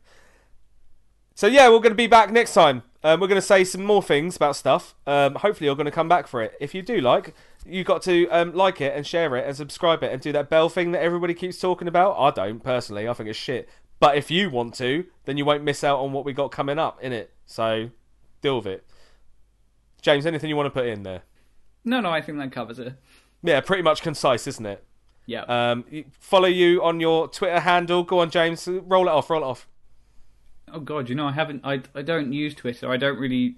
[1.35, 2.83] So, yeah, we're going to be back next time.
[3.03, 4.93] Um, we're going to say some more things about stuff.
[5.07, 6.53] Um, hopefully, you're going to come back for it.
[6.59, 7.33] If you do like,
[7.65, 10.49] you got to um, like it and share it and subscribe it and do that
[10.49, 12.15] bell thing that everybody keeps talking about.
[12.17, 13.07] I don't, personally.
[13.07, 13.67] I think it's shit.
[13.99, 16.79] But if you want to, then you won't miss out on what we got coming
[16.79, 17.31] up in it.
[17.45, 17.89] So,
[18.41, 18.85] deal with it.
[20.01, 21.21] James, anything you want to put in there?
[21.83, 22.93] No, no, I think that covers it.
[23.43, 24.83] Yeah, pretty much concise, isn't it?
[25.25, 25.43] Yeah.
[25.43, 25.85] Um,
[26.19, 28.03] follow you on your Twitter handle.
[28.03, 28.67] Go on, James.
[28.67, 29.29] Roll it off.
[29.29, 29.67] Roll it off.
[30.73, 31.61] Oh God, you know I haven't.
[31.63, 32.89] I I don't use Twitter.
[32.89, 33.55] I don't really.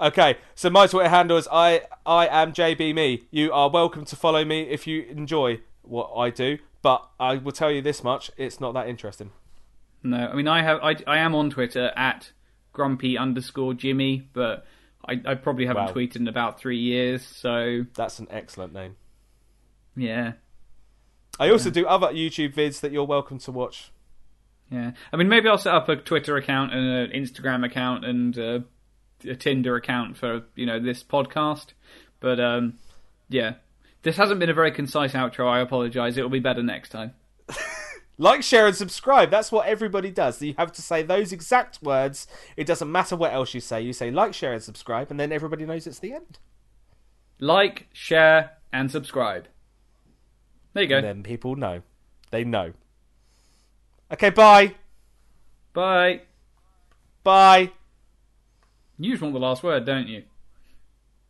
[0.00, 3.24] Okay, so my Twitter handle is I I am JB Me.
[3.30, 7.52] You are welcome to follow me if you enjoy what I do, but I will
[7.52, 9.30] tell you this much: it's not that interesting.
[10.02, 10.80] No, I mean I have.
[10.82, 12.32] I I am on Twitter at
[12.72, 14.66] grumpy underscore Jimmy, but
[15.08, 15.92] I I probably haven't Wow.
[15.92, 17.24] tweeted in about three years.
[17.24, 18.96] So That's an excellent name.
[19.96, 20.32] yeah,
[21.38, 23.92] I also do other YouTube vids that you're welcome to watch.
[24.70, 24.92] Yeah.
[25.12, 28.60] I mean maybe I'll set up a Twitter account and an Instagram account and uh,
[29.28, 31.68] a Tinder account for you know this podcast.
[32.20, 32.78] But um,
[33.28, 33.54] yeah,
[34.02, 35.48] this hasn't been a very concise outro.
[35.48, 36.16] I apologise.
[36.16, 37.12] It will be better next time.
[38.16, 39.30] Like, share, and subscribe.
[39.30, 40.40] That's what everybody does.
[40.40, 42.28] You have to say those exact words.
[42.56, 43.80] It doesn't matter what else you say.
[43.80, 46.38] You say like, share, and subscribe, and then everybody knows it's the end.
[47.40, 49.48] Like, share, and subscribe.
[50.74, 50.98] There you go.
[50.98, 51.82] And then people know.
[52.30, 52.72] They know.
[54.14, 54.72] Okay, bye.
[55.72, 56.20] Bye.
[57.24, 57.72] Bye.
[58.96, 60.22] You just want the last word, don't you?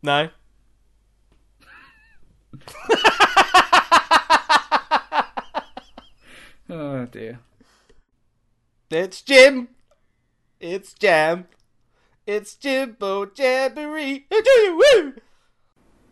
[0.02, 0.28] No.
[6.70, 7.40] Oh dear.
[8.90, 9.68] It's Jim.
[10.58, 11.46] It's Jam.
[12.26, 14.26] It's Jimbo Jamboree.
[14.30, 15.14] Woo!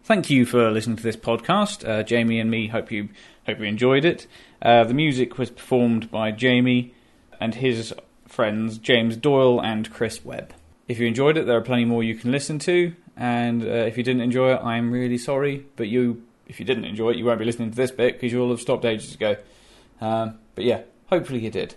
[0.05, 1.89] Thank you for listening to this podcast.
[1.89, 3.09] Uh, Jamie and me hope you
[3.47, 4.27] hope you enjoyed it.
[4.63, 6.95] Uh, the music was performed by Jamie
[7.41, 7.93] and his
[8.29, 10.55] friends James Doyle and Chris Webb.
[10.87, 12.95] If you enjoyed it, there are plenty more you can listen to.
[13.17, 15.67] And uh, if you didn't enjoy it, I'm really sorry.
[15.77, 18.33] But you, if you didn't enjoy it, you won't be listening to this bit because
[18.33, 19.37] you'll have stopped ages ago.
[20.01, 21.75] Um, but yeah, hopefully you did.